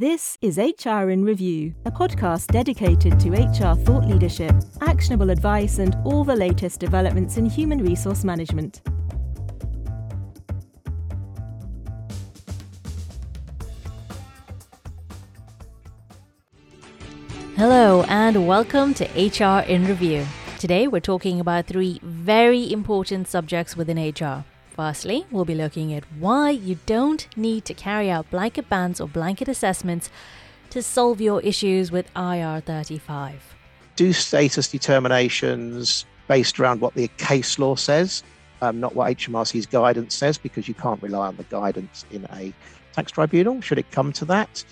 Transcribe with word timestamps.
This 0.00 0.38
is 0.40 0.58
HR 0.58 1.10
in 1.10 1.24
Review, 1.24 1.74
a 1.84 1.90
podcast 1.90 2.52
dedicated 2.52 3.18
to 3.18 3.30
HR 3.32 3.74
thought 3.74 4.06
leadership, 4.06 4.54
actionable 4.80 5.28
advice, 5.28 5.80
and 5.80 5.96
all 6.04 6.22
the 6.22 6.36
latest 6.36 6.78
developments 6.78 7.36
in 7.36 7.46
human 7.46 7.82
resource 7.82 8.22
management. 8.22 8.80
Hello, 17.56 18.04
and 18.04 18.46
welcome 18.46 18.94
to 18.94 19.04
HR 19.16 19.64
in 19.66 19.84
Review. 19.84 20.24
Today, 20.60 20.86
we're 20.86 21.00
talking 21.00 21.40
about 21.40 21.66
three 21.66 21.98
very 22.04 22.72
important 22.72 23.26
subjects 23.26 23.76
within 23.76 23.98
HR 23.98 24.44
Firstly, 24.78 25.26
we'll 25.32 25.44
be 25.44 25.56
looking 25.56 25.92
at 25.92 26.04
why 26.20 26.50
you 26.50 26.78
don't 26.86 27.26
need 27.36 27.64
to 27.64 27.74
carry 27.74 28.08
out 28.08 28.30
blanket 28.30 28.68
bans 28.68 29.00
or 29.00 29.08
blanket 29.08 29.48
assessments 29.48 30.08
to 30.70 30.84
solve 30.84 31.20
your 31.20 31.40
issues 31.40 31.90
with 31.90 32.14
IR35. 32.14 33.32
Do 33.96 34.12
status 34.12 34.68
determinations 34.68 36.06
based 36.28 36.60
around 36.60 36.80
what 36.80 36.94
the 36.94 37.08
case 37.16 37.58
law 37.58 37.74
says, 37.74 38.22
um, 38.62 38.78
not 38.78 38.94
what 38.94 39.10
HMRC's 39.16 39.66
guidance 39.66 40.14
says, 40.14 40.38
because 40.38 40.68
you 40.68 40.74
can't 40.74 41.02
rely 41.02 41.26
on 41.26 41.34
the 41.34 41.42
guidance 41.42 42.06
in 42.12 42.24
a 42.30 42.54
tax 42.92 43.10
tribunal, 43.10 43.60
should 43.60 43.78
it 43.78 43.90
come 43.90 44.12
to 44.12 44.24
that. 44.26 44.64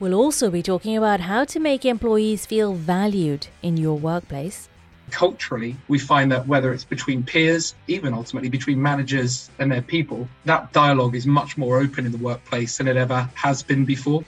We'll 0.00 0.14
also 0.14 0.50
be 0.50 0.64
talking 0.64 0.96
about 0.96 1.20
how 1.20 1.44
to 1.44 1.60
make 1.60 1.84
employees 1.84 2.46
feel 2.46 2.72
valued 2.74 3.46
in 3.62 3.76
your 3.76 3.96
workplace 3.96 4.68
culturally, 5.10 5.76
we 5.88 5.98
find 5.98 6.30
that 6.32 6.46
whether 6.46 6.72
it's 6.72 6.84
between 6.84 7.22
peers, 7.22 7.74
even 7.86 8.14
ultimately 8.14 8.48
between 8.48 8.80
managers 8.80 9.50
and 9.58 9.70
their 9.70 9.82
people, 9.82 10.28
that 10.44 10.72
dialogue 10.72 11.14
is 11.14 11.26
much 11.26 11.58
more 11.58 11.78
open 11.78 12.06
in 12.06 12.12
the 12.12 12.18
workplace 12.18 12.78
than 12.78 12.88
it 12.88 12.96
ever 12.96 13.28
has 13.34 13.62
been 13.62 13.84
before. 13.84 14.24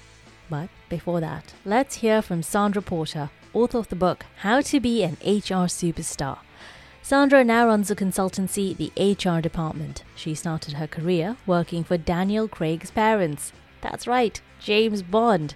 But 0.50 0.68
before 0.88 1.20
that, 1.20 1.54
let's 1.64 1.96
hear 1.96 2.22
from 2.22 2.42
Sandra 2.42 2.82
Porter, 2.82 3.30
author 3.52 3.78
of 3.78 3.88
the 3.88 3.96
book 3.96 4.26
How 4.38 4.60
to 4.60 4.80
Be 4.80 5.02
an 5.02 5.14
HR 5.22 5.66
Superstar. 5.66 6.38
Sandra 7.02 7.44
now 7.44 7.66
runs 7.66 7.90
a 7.90 7.96
consultancy, 7.96 8.74
the 8.74 8.92
HR 8.96 9.40
department. 9.40 10.04
She 10.14 10.34
started 10.34 10.74
her 10.74 10.86
career 10.86 11.36
working 11.46 11.84
for 11.84 11.98
Daniel 11.98 12.48
Craig's 12.48 12.90
parents. 12.90 13.52
That's 13.82 14.06
right, 14.06 14.40
James 14.58 15.02
Bond. 15.02 15.54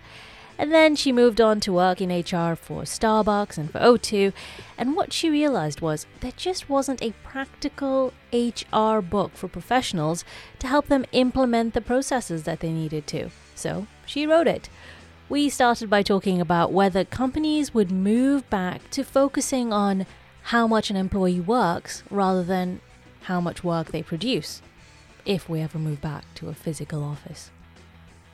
And 0.58 0.72
then 0.72 0.96
she 0.96 1.12
moved 1.12 1.40
on 1.40 1.60
to 1.60 1.72
work 1.72 2.00
in 2.00 2.10
HR 2.10 2.56
for 2.56 2.82
Starbucks 2.82 3.56
and 3.56 3.70
for 3.70 3.78
O2. 3.78 4.32
And 4.76 4.96
what 4.96 5.12
she 5.12 5.30
realized 5.30 5.80
was 5.80 6.06
there 6.20 6.32
just 6.36 6.68
wasn't 6.68 7.00
a 7.00 7.14
practical 7.22 8.12
HR 8.32 9.00
book 9.00 9.36
for 9.36 9.46
professionals 9.46 10.24
to 10.58 10.66
help 10.66 10.88
them 10.88 11.06
implement 11.12 11.74
the 11.74 11.80
processes 11.80 12.42
that 12.42 12.58
they 12.58 12.72
needed 12.72 13.06
to. 13.06 13.30
So 13.54 13.86
she 14.04 14.26
wrote 14.26 14.48
it. 14.48 14.68
We 15.28 15.48
started 15.48 15.88
by 15.88 16.02
talking 16.02 16.40
about 16.40 16.72
whether 16.72 17.04
companies 17.04 17.72
would 17.72 17.92
move 17.92 18.48
back 18.50 18.90
to 18.90 19.04
focusing 19.04 19.72
on 19.72 20.06
how 20.44 20.66
much 20.66 20.90
an 20.90 20.96
employee 20.96 21.38
works 21.38 22.02
rather 22.10 22.42
than 22.42 22.80
how 23.22 23.40
much 23.40 23.62
work 23.62 23.92
they 23.92 24.02
produce, 24.02 24.62
if 25.26 25.48
we 25.48 25.60
ever 25.60 25.78
move 25.78 26.00
back 26.00 26.24
to 26.36 26.48
a 26.48 26.54
physical 26.54 27.04
office. 27.04 27.50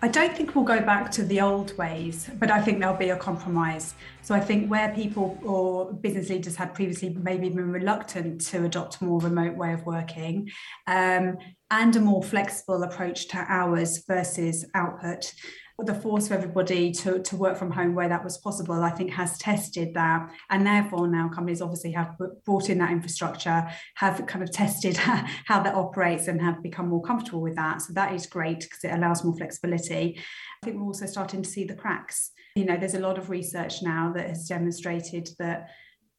I 0.04 0.08
don't 0.08 0.36
think 0.36 0.54
we'll 0.54 0.66
go 0.66 0.80
back 0.80 1.10
to 1.12 1.22
the 1.22 1.40
old 1.40 1.74
ways, 1.78 2.28
but 2.38 2.50
I 2.50 2.60
think 2.60 2.78
there'll 2.78 2.94
be 2.94 3.08
a 3.08 3.16
compromise. 3.16 3.94
So 4.20 4.34
I 4.34 4.40
think 4.40 4.70
where 4.70 4.94
people 4.94 5.38
or 5.42 5.94
business 5.94 6.28
leaders 6.28 6.56
had 6.56 6.74
previously 6.74 7.16
maybe 7.22 7.48
been 7.48 7.70
reluctant 7.70 8.42
to 8.48 8.66
adopt 8.66 9.00
a 9.00 9.04
more 9.04 9.18
remote 9.18 9.56
way 9.56 9.72
of 9.72 9.86
working 9.86 10.50
um, 10.86 11.38
and 11.70 11.96
a 11.96 12.00
more 12.00 12.22
flexible 12.22 12.82
approach 12.82 13.28
to 13.28 13.38
hours 13.48 14.04
versus 14.06 14.66
output, 14.74 15.32
the 15.78 15.94
force 15.94 16.28
for 16.28 16.34
everybody 16.34 16.92
to, 16.92 17.20
to 17.20 17.36
work 17.36 17.56
from 17.56 17.70
home 17.70 17.94
where 17.94 18.08
that 18.08 18.22
was 18.22 18.38
possible, 18.38 18.82
I 18.82 18.90
think 18.90 19.10
has 19.10 19.36
tested 19.38 19.94
that. 19.94 20.30
And 20.50 20.64
therefore, 20.64 21.08
now 21.08 21.28
companies 21.28 21.60
obviously 21.60 21.90
have 21.92 22.16
brought 22.44 22.70
in 22.70 22.78
that 22.78 22.92
infrastructure, 22.92 23.68
have 23.96 24.24
kind 24.26 24.44
of 24.44 24.52
tested 24.52 24.96
how 24.96 25.62
that 25.62 25.74
operates 25.74 26.28
and 26.28 26.40
have 26.40 26.62
become 26.62 26.88
more 26.88 27.02
comfortable 27.02 27.40
with 27.40 27.56
that. 27.56 27.82
So 27.82 27.92
that 27.94 28.14
is 28.14 28.26
great 28.26 28.60
because 28.60 28.84
it 28.84 28.92
allows 28.92 29.24
more 29.24 29.36
flexibility. 29.36 30.16
I 30.62 30.64
think 30.64 30.76
we're 30.76 30.86
also 30.86 31.06
starting 31.06 31.42
to 31.42 31.50
see 31.50 31.64
the 31.64 31.74
cracks. 31.74 32.30
You 32.54 32.66
know, 32.66 32.76
there's 32.76 32.94
a 32.94 33.00
lot 33.00 33.18
of 33.18 33.28
research 33.28 33.82
now 33.82 34.12
that 34.14 34.28
has 34.28 34.46
demonstrated 34.46 35.28
that 35.40 35.70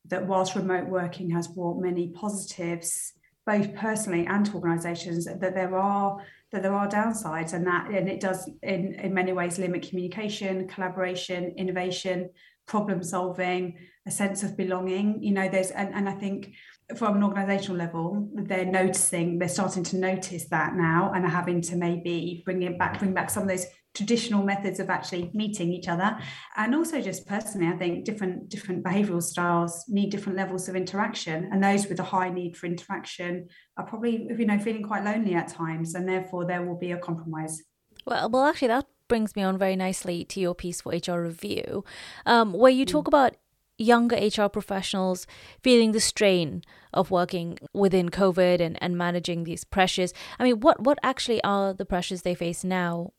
that 0.07 0.28
whilst 0.28 0.56
remote 0.56 0.88
working 0.88 1.31
has 1.31 1.47
brought 1.47 1.81
many 1.81 2.09
positives, 2.09 3.13
both 3.46 3.74
personally 3.75 4.25
and 4.28 4.46
to 4.46 4.53
organisations, 4.53 5.25
that 5.25 5.40
there 5.40 5.75
are 5.75 6.19
that 6.56 6.64
there 6.64 6.74
are 6.74 6.88
downsides 6.88 7.54
and 7.54 7.68
that 7.68 7.90
and 7.92 8.08
it 8.08 8.22
does 8.22 8.50
in, 8.64 8.94
in 8.96 9.14
many 9.14 9.34
ways 9.34 9.60
limit 9.60 9.88
communication 9.88 10.68
collaboration 10.68 11.54
innovation 11.58 12.30
problem 12.66 13.04
solving 13.04 13.78
a 14.08 14.12
sense 14.12 14.42
of 14.42 14.56
belonging. 14.58 15.22
You 15.22 15.34
know 15.34 15.50
there's 15.50 15.72
and, 15.72 15.94
and 15.94 16.08
i 16.08 16.14
think 16.14 16.54
from 16.96 17.18
an 17.18 17.24
organizational 17.24 17.78
level 17.78 18.30
they're 18.34 18.66
noticing 18.66 19.38
they're 19.40 19.50
starting 19.50 19.84
to 19.84 19.98
notice 19.98 20.46
that 20.50 20.76
now 20.76 21.12
and 21.14 21.26
are 21.26 21.30
having 21.30 21.62
to 21.62 21.76
maybe 21.76 22.42
bring 22.46 22.62
it 22.62 22.78
back 22.80 23.00
bring 23.00 23.14
back 23.14 23.30
some 23.30 23.44
of 23.44 23.50
those 23.50 23.66
traditional 23.95 24.44
methods 24.44 24.79
of 24.79 24.89
actually 24.89 25.31
meeting 25.33 25.72
each 25.72 25.88
other 25.88 26.17
and 26.57 26.75
also 26.75 27.01
just 27.01 27.25
personally 27.25 27.67
i 27.67 27.75
think 27.78 28.06
different 28.06 28.50
different 28.50 28.83
behavioral 28.83 29.23
styles 29.23 29.85
need 29.88 30.11
different 30.11 30.38
levels 30.38 30.67
of 30.67 30.75
interaction 30.75 31.50
and 31.51 31.63
those 31.63 31.88
with 31.88 32.00
a 32.00 32.03
high 32.03 32.29
need 32.29 32.56
for 32.56 32.67
interaction 32.67 33.47
are 33.78 33.85
probably 33.85 34.28
you 34.38 34.45
know 34.45 34.59
feeling 34.59 34.83
quite 34.83 35.03
lonely 35.03 35.33
at 35.33 35.47
times 35.47 35.95
and 35.95 36.07
therefore 36.07 36.45
there 36.45 36.63
will 36.63 36.78
be 36.78 36.91
a 36.91 36.97
compromise 36.97 37.63
well 38.06 38.29
well 38.29 38.44
actually 38.44 38.67
that 38.67 38.85
brings 39.07 39.35
me 39.35 39.44
on 39.44 39.57
very 39.57 39.75
nicely 39.75 40.25
to 40.25 40.39
your 40.39 40.53
piece 40.53 40.81
for 40.81 40.91
hr 40.94 41.22
review 41.22 41.83
um, 42.25 42.53
where 42.53 42.72
you 42.72 42.85
talk 42.85 43.06
mm. 43.06 43.09
about 43.09 43.35
younger 43.77 44.16
HR 44.16 44.47
professionals 44.47 45.27
feeling 45.62 45.91
the 45.91 46.00
strain 46.00 46.63
of 46.94 47.12
working 47.12 47.59
within 47.73 48.09
COVID 48.09 48.62
and, 48.62 48.81
and 48.81 48.97
managing 48.97 49.44
these 49.44 49.63
pressures. 49.63 50.13
I 50.39 50.44
mean, 50.44 50.62
what, 50.62 50.79
what 50.81 50.97
actually 51.03 51.44
are 51.44 51.73
the 51.73 51.85
pressures 51.85 52.22
they 52.22 52.35
face 52.35 52.63
now 52.63 53.12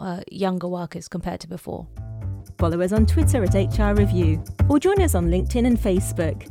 uh, 0.00 0.22
younger 0.30 0.68
workers 0.68 1.08
compared 1.08 1.40
to 1.40 1.48
before. 1.48 1.86
Follow 2.58 2.80
us 2.80 2.92
on 2.92 3.06
Twitter 3.06 3.42
at 3.42 3.54
HR 3.54 3.94
Review 3.94 4.42
or 4.68 4.78
join 4.78 5.00
us 5.02 5.14
on 5.14 5.26
LinkedIn 5.26 5.66
and 5.66 5.78
Facebook. 5.78 6.48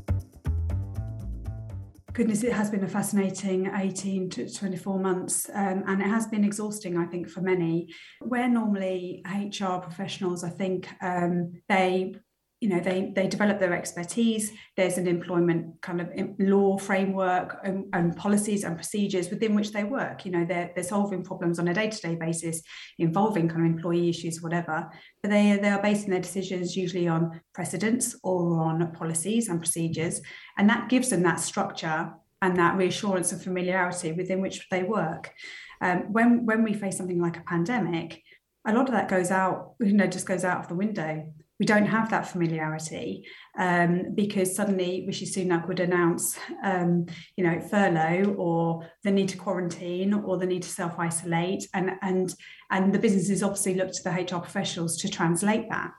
Goodness, 2.14 2.44
it 2.44 2.52
has 2.52 2.70
been 2.70 2.84
a 2.84 2.90
fascinating 2.90 3.72
18 3.74 4.30
to 4.32 4.54
24 4.54 5.00
months, 5.00 5.50
um, 5.54 5.84
and 5.88 6.02
it 6.02 6.08
has 6.08 6.28
been 6.28 6.44
exhausting, 6.44 6.98
I 6.98 7.06
think, 7.06 7.30
for 7.30 7.40
many. 7.40 7.88
Where 8.20 8.50
normally 8.50 9.24
HR 9.26 9.78
professionals, 9.78 10.44
I 10.44 10.50
think 10.50 10.90
um, 11.02 11.54
they 11.70 12.16
you 12.62 12.70
know 12.70 12.80
they 12.80 13.12
they 13.16 13.28
develop 13.28 13.60
their 13.60 13.74
expertise. 13.74 14.52
There's 14.78 15.00
an 15.00 15.08
employment 15.08 15.82
kind 15.82 16.00
of 16.00 16.10
law 16.38 16.78
framework 16.78 17.60
and, 17.64 17.86
and, 17.92 18.16
policies 18.16 18.64
and 18.64 18.76
procedures 18.76 19.32
within 19.32 19.56
which 19.56 19.72
they 19.72 19.84
work. 19.84 20.26
You 20.26 20.32
know 20.32 20.46
they're, 20.46 20.72
they're 20.76 20.84
solving 20.84 21.24
problems 21.24 21.58
on 21.58 21.68
a 21.68 21.74
day-to-day 21.74 22.16
basis 22.16 22.62
involving 23.00 23.50
kind 23.50 23.62
of 23.62 23.72
employee 23.72 24.10
issues 24.10 24.44
whatever. 24.44 24.90
But 25.24 25.32
they 25.32 25.58
they 25.58 25.70
are 25.70 25.82
basing 25.82 26.12
their 26.12 26.22
decisions 26.22 26.78
usually 26.78 27.08
on 27.08 27.42
precedents 27.56 28.16
or 28.24 28.62
on 28.62 28.92
policies 28.92 29.50
and 29.50 29.60
procedures. 29.60 30.22
And 30.56 30.70
that 30.70 30.88
gives 30.88 31.10
them 31.10 31.24
that 31.24 31.40
structure 31.40 32.14
and 32.44 32.58
that 32.58 32.78
reassurance 32.78 33.32
and 33.32 33.42
familiarity 33.42 34.12
within 34.12 34.40
which 34.40 34.68
they 34.70 34.84
work. 34.84 35.34
Um, 35.82 36.14
when 36.14 36.46
when 36.46 36.62
we 36.64 36.76
face 36.76 36.98
something 36.98 37.20
like 37.20 37.38
a 37.38 37.44
pandemic 37.44 38.22
a 38.66 38.74
lot 38.74 38.88
of 38.88 38.94
that 38.94 39.08
goes 39.08 39.32
out 39.32 39.74
you 39.80 39.94
know 39.94 40.06
just 40.06 40.28
goes 40.28 40.44
out 40.44 40.60
of 40.60 40.68
the 40.68 40.76
window 40.76 41.26
we 41.62 41.66
don't 41.68 41.86
have 41.86 42.10
that 42.10 42.28
familiarity 42.28 43.24
um, 43.56 44.16
because 44.16 44.56
suddenly 44.56 45.04
Rishi 45.06 45.28
Sunak 45.28 45.68
would 45.68 45.80
announce, 45.80 46.36
um, 46.64 47.06
you 47.36 47.44
know, 47.44 47.60
furlough 47.60 48.34
or 48.36 48.90
the 49.04 49.12
need 49.12 49.30
to 49.30 49.38
quarantine 49.38 50.12
or 50.12 50.40
the 50.40 50.48
need 50.48 50.64
to 50.64 50.70
self-isolate, 50.70 51.68
and 51.76 51.92
and 52.02 52.34
and 52.72 52.92
the 52.92 52.98
businesses 52.98 53.44
obviously 53.44 53.76
look 53.76 53.92
to 53.92 54.04
the 54.04 54.10
HR 54.10 54.40
professionals 54.40 54.98
to 55.02 55.08
translate 55.08 55.70
that, 55.70 55.92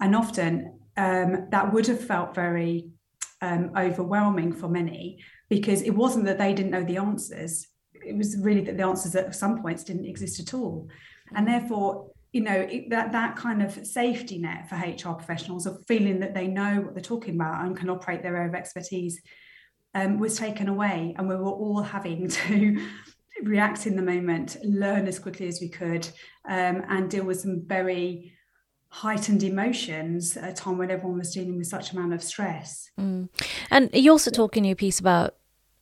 and 0.00 0.14
often 0.14 0.80
um, 0.98 1.48
that 1.50 1.72
would 1.72 1.86
have 1.86 2.04
felt 2.04 2.34
very 2.34 2.90
um, 3.40 3.70
overwhelming 3.74 4.52
for 4.52 4.68
many 4.68 5.18
because 5.48 5.80
it 5.80 5.96
wasn't 5.96 6.26
that 6.26 6.36
they 6.36 6.52
didn't 6.52 6.72
know 6.72 6.84
the 6.84 6.98
answers; 6.98 7.66
it 7.94 8.18
was 8.18 8.36
really 8.36 8.60
that 8.60 8.76
the 8.76 8.84
answers 8.84 9.16
at 9.16 9.34
some 9.34 9.62
points 9.62 9.82
didn't 9.82 10.04
exist 10.04 10.40
at 10.40 10.52
all, 10.52 10.90
and 11.34 11.48
therefore 11.48 12.10
you 12.36 12.42
know 12.42 12.68
that 12.90 13.12
that 13.12 13.34
kind 13.34 13.62
of 13.62 13.86
safety 13.86 14.36
net 14.36 14.68
for 14.68 14.76
HR 14.76 15.14
professionals 15.14 15.64
of 15.64 15.82
feeling 15.86 16.20
that 16.20 16.34
they 16.34 16.46
know 16.46 16.82
what 16.82 16.92
they're 16.92 17.02
talking 17.02 17.34
about 17.34 17.64
and 17.64 17.74
can 17.74 17.88
operate 17.88 18.22
their 18.22 18.36
area 18.36 18.50
of 18.50 18.54
expertise 18.54 19.22
um, 19.94 20.18
was 20.18 20.36
taken 20.36 20.68
away, 20.68 21.14
and 21.16 21.26
we 21.26 21.34
were 21.34 21.46
all 21.46 21.80
having 21.80 22.28
to 22.40 22.86
react 23.42 23.86
in 23.86 23.96
the 23.96 24.02
moment, 24.02 24.58
learn 24.62 25.06
as 25.06 25.18
quickly 25.18 25.48
as 25.48 25.62
we 25.62 25.70
could, 25.70 26.06
um, 26.46 26.84
and 26.90 27.08
deal 27.08 27.24
with 27.24 27.40
some 27.40 27.62
very 27.64 28.34
heightened 28.88 29.42
emotions 29.42 30.36
at 30.36 30.50
a 30.50 30.52
time 30.52 30.76
when 30.76 30.90
everyone 30.90 31.18
was 31.18 31.32
dealing 31.32 31.56
with 31.56 31.66
such 31.66 31.92
amount 31.92 32.12
of 32.12 32.22
stress. 32.22 32.90
Mm. 33.00 33.30
And 33.70 33.88
you 33.94 34.10
also 34.10 34.30
talk 34.30 34.58
in 34.58 34.64
your 34.64 34.76
piece 34.76 35.00
about 35.00 35.36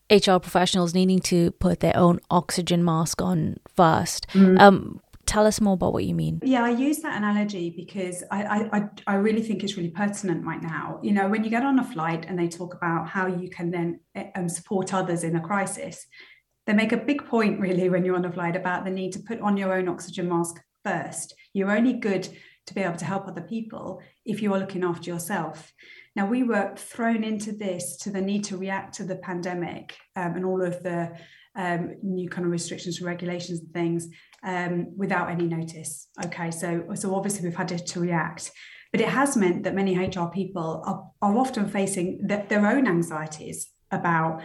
HR 0.08 0.38
professionals 0.38 0.94
needing 0.94 1.18
to 1.20 1.50
put 1.52 1.80
their 1.80 1.96
own 1.96 2.20
oxygen 2.30 2.84
mask 2.84 3.20
on 3.20 3.56
first. 3.74 4.28
Mm. 4.28 4.60
Um, 4.60 5.00
Tell 5.26 5.46
us 5.46 5.60
more 5.60 5.74
about 5.74 5.92
what 5.92 6.04
you 6.04 6.14
mean. 6.14 6.40
Yeah, 6.42 6.64
I 6.64 6.70
use 6.70 6.98
that 6.98 7.16
analogy 7.16 7.72
because 7.76 8.22
I, 8.30 8.68
I, 8.72 8.88
I 9.06 9.14
really 9.16 9.42
think 9.42 9.64
it's 9.64 9.76
really 9.76 9.90
pertinent 9.90 10.44
right 10.44 10.62
now. 10.62 11.00
You 11.02 11.12
know, 11.12 11.28
when 11.28 11.44
you 11.44 11.50
get 11.50 11.64
on 11.64 11.78
a 11.78 11.84
flight 11.84 12.26
and 12.28 12.38
they 12.38 12.48
talk 12.48 12.74
about 12.74 13.08
how 13.08 13.26
you 13.26 13.48
can 13.48 13.70
then 13.70 14.00
eh, 14.14 14.30
um, 14.36 14.48
support 14.48 14.92
others 14.92 15.24
in 15.24 15.36
a 15.36 15.40
crisis, 15.40 16.06
they 16.66 16.72
make 16.72 16.92
a 16.92 16.96
big 16.96 17.24
point 17.26 17.60
really 17.60 17.88
when 17.88 18.04
you're 18.04 18.16
on 18.16 18.24
a 18.24 18.32
flight 18.32 18.56
about 18.56 18.84
the 18.84 18.90
need 18.90 19.12
to 19.12 19.20
put 19.20 19.40
on 19.40 19.56
your 19.56 19.72
own 19.72 19.88
oxygen 19.88 20.28
mask 20.28 20.60
first. 20.84 21.34
You're 21.52 21.70
only 21.70 21.94
good 21.94 22.28
to 22.66 22.74
be 22.74 22.80
able 22.80 22.96
to 22.96 23.04
help 23.04 23.26
other 23.26 23.42
people 23.42 24.00
if 24.24 24.40
you 24.40 24.52
are 24.54 24.58
looking 24.58 24.84
after 24.84 25.10
yourself. 25.10 25.72
Now, 26.16 26.26
we 26.26 26.42
were 26.42 26.74
thrown 26.76 27.24
into 27.24 27.52
this 27.52 27.96
to 27.98 28.10
the 28.10 28.20
need 28.20 28.44
to 28.44 28.56
react 28.56 28.94
to 28.94 29.04
the 29.04 29.16
pandemic 29.16 29.96
um, 30.16 30.36
and 30.36 30.44
all 30.44 30.62
of 30.62 30.82
the 30.82 31.12
um, 31.56 31.96
new 32.02 32.28
kind 32.28 32.44
of 32.44 32.52
restrictions 32.52 32.98
and 32.98 33.06
regulations 33.06 33.60
and 33.60 33.72
things 33.72 34.08
um, 34.42 34.96
without 34.96 35.30
any 35.30 35.46
notice. 35.46 36.08
Okay, 36.24 36.50
so 36.50 36.84
so 36.94 37.14
obviously 37.14 37.46
we've 37.46 37.56
had 37.56 37.68
to, 37.68 37.78
to 37.78 38.00
react, 38.00 38.50
but 38.92 39.00
it 39.00 39.08
has 39.08 39.36
meant 39.36 39.64
that 39.64 39.74
many 39.74 39.96
HR 39.96 40.26
people 40.32 40.82
are, 40.86 41.10
are 41.22 41.38
often 41.38 41.68
facing 41.68 42.26
the, 42.26 42.44
their 42.48 42.66
own 42.66 42.86
anxieties 42.86 43.70
about 43.90 44.42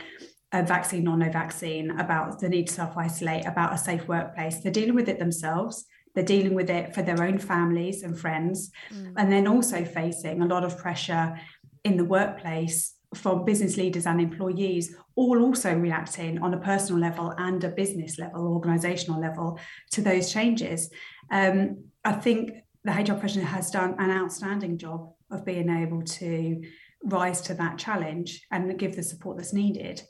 a 0.52 0.64
vaccine 0.64 1.08
or 1.08 1.18
no 1.18 1.30
vaccine, 1.30 1.92
about 2.00 2.40
the 2.40 2.50
need 2.50 2.68
to 2.68 2.74
self 2.74 2.98
isolate, 2.98 3.46
about 3.46 3.74
a 3.74 3.78
safe 3.78 4.08
workplace. 4.08 4.60
They're 4.60 4.72
dealing 4.72 4.96
with 4.96 5.10
it 5.10 5.20
themselves. 5.20 5.86
They're 6.16 6.24
dealing 6.24 6.56
with 6.56 6.70
it 6.70 6.96
for 6.96 7.04
their 7.04 7.22
own 7.22 7.38
families 7.38 8.02
and 8.02 8.18
friends, 8.18 8.72
mm. 8.92 9.14
and 9.16 9.32
then 9.32 9.48
also 9.48 9.86
facing 9.86 10.42
a 10.42 10.48
lot 10.48 10.64
of 10.64 10.78
pressure 10.78 11.40
in 11.84 11.98
the 11.98 12.06
workplace 12.06 12.96
from 13.16 13.44
business 13.44 13.78
leaders 13.78 14.06
and 14.06 14.22
employees, 14.22 14.96
all 15.16 15.42
also 15.42 15.74
reacting 15.76 16.40
on 16.40 16.54
a 16.54 16.60
personal 16.60 17.02
level 17.02 17.34
and 17.38 17.64
a 17.64 17.70
business 17.70 18.20
level, 18.20 18.48
organizational 18.48 19.20
level 19.20 19.60
to 19.92 20.02
those 20.02 20.32
changes. 20.32 20.90
Um, 21.32 21.86
I 22.06 22.14
think 22.14 22.52
the 22.84 22.92
HR 22.92 23.14
professional 23.14 23.46
has 23.46 23.72
done 23.72 23.96
an 23.98 24.12
outstanding 24.12 24.78
job 24.78 25.12
of 25.32 25.46
being 25.46 25.70
able 25.70 26.04
to 26.04 26.62
rise 27.04 27.42
to 27.42 27.54
that 27.56 27.78
challenge 27.78 28.46
and 28.52 28.78
give 28.78 28.96
the 28.96 29.04
support 29.04 29.38
that's 29.38 29.54
needed. 29.54 30.02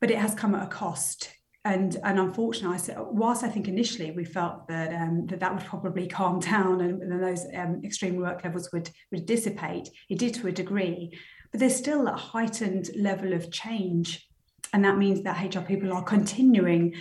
But 0.00 0.10
it 0.10 0.18
has 0.18 0.34
come 0.34 0.54
at 0.54 0.62
a 0.62 0.68
cost. 0.68 1.30
And, 1.66 1.96
and 2.04 2.20
unfortunately, 2.20 2.94
I 2.94 3.00
whilst 3.00 3.42
I 3.42 3.48
think 3.48 3.68
initially 3.68 4.10
we 4.10 4.24
felt 4.24 4.68
that 4.68 4.92
um, 4.92 5.26
that, 5.28 5.40
that 5.40 5.54
would 5.54 5.64
probably 5.64 6.06
calm 6.18 6.38
down 6.38 6.82
and, 6.82 7.02
and 7.02 7.22
those 7.22 7.46
um, 7.54 7.80
extreme 7.82 8.16
work 8.16 8.44
levels 8.44 8.70
would, 8.72 8.90
would 9.10 9.26
dissipate, 9.26 9.88
it 10.10 10.18
did 10.18 10.34
to 10.34 10.48
a 10.48 10.52
degree 10.52 11.18
but 11.54 11.60
there's 11.60 11.76
still 11.76 12.08
a 12.08 12.16
heightened 12.16 12.90
level 12.96 13.32
of 13.32 13.48
change. 13.52 14.28
And 14.72 14.84
that 14.84 14.98
means 14.98 15.22
that 15.22 15.54
HR 15.54 15.60
people 15.60 15.92
are 15.92 16.02
continuing 16.02 16.96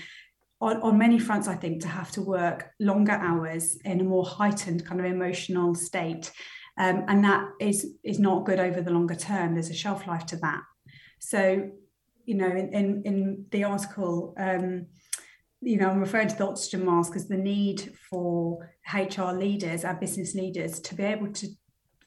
on, 0.62 0.80
on 0.84 0.96
many 0.96 1.18
fronts, 1.18 1.48
I 1.48 1.56
think, 1.56 1.82
to 1.82 1.88
have 1.88 2.12
to 2.12 2.22
work 2.22 2.70
longer 2.80 3.14
hours 3.14 3.78
in 3.84 4.00
a 4.00 4.04
more 4.04 4.24
heightened 4.24 4.86
kind 4.86 5.00
of 5.00 5.08
emotional 5.08 5.74
state. 5.74 6.32
Um, 6.78 7.04
and 7.08 7.24
that 7.24 7.50
is 7.60 7.96
is 8.04 8.20
not 8.20 8.46
good 8.46 8.60
over 8.60 8.80
the 8.80 8.92
longer 8.92 9.16
term. 9.16 9.56
There's 9.56 9.72
a 9.72 9.74
shelf 9.74 10.06
life 10.06 10.28
to 10.28 10.38
that. 10.38 10.62
So, 11.18 11.72
you 12.26 12.36
know, 12.36 12.46
in 12.46 12.72
in, 12.74 13.02
in 13.06 13.46
the 13.50 13.64
article, 13.64 14.36
um, 14.38 14.86
you 15.62 15.78
know, 15.78 15.90
I'm 15.90 16.00
referring 16.00 16.28
to 16.28 16.36
the 16.36 16.48
oxygen 16.48 16.86
mask 16.86 17.16
as 17.16 17.28
the 17.28 17.38
need 17.38 17.92
for 18.08 18.70
HR 18.94 19.32
leaders, 19.32 19.84
our 19.84 19.96
business 19.96 20.36
leaders, 20.36 20.80
to 20.82 20.94
be 20.94 21.02
able 21.02 21.32
to 21.34 21.48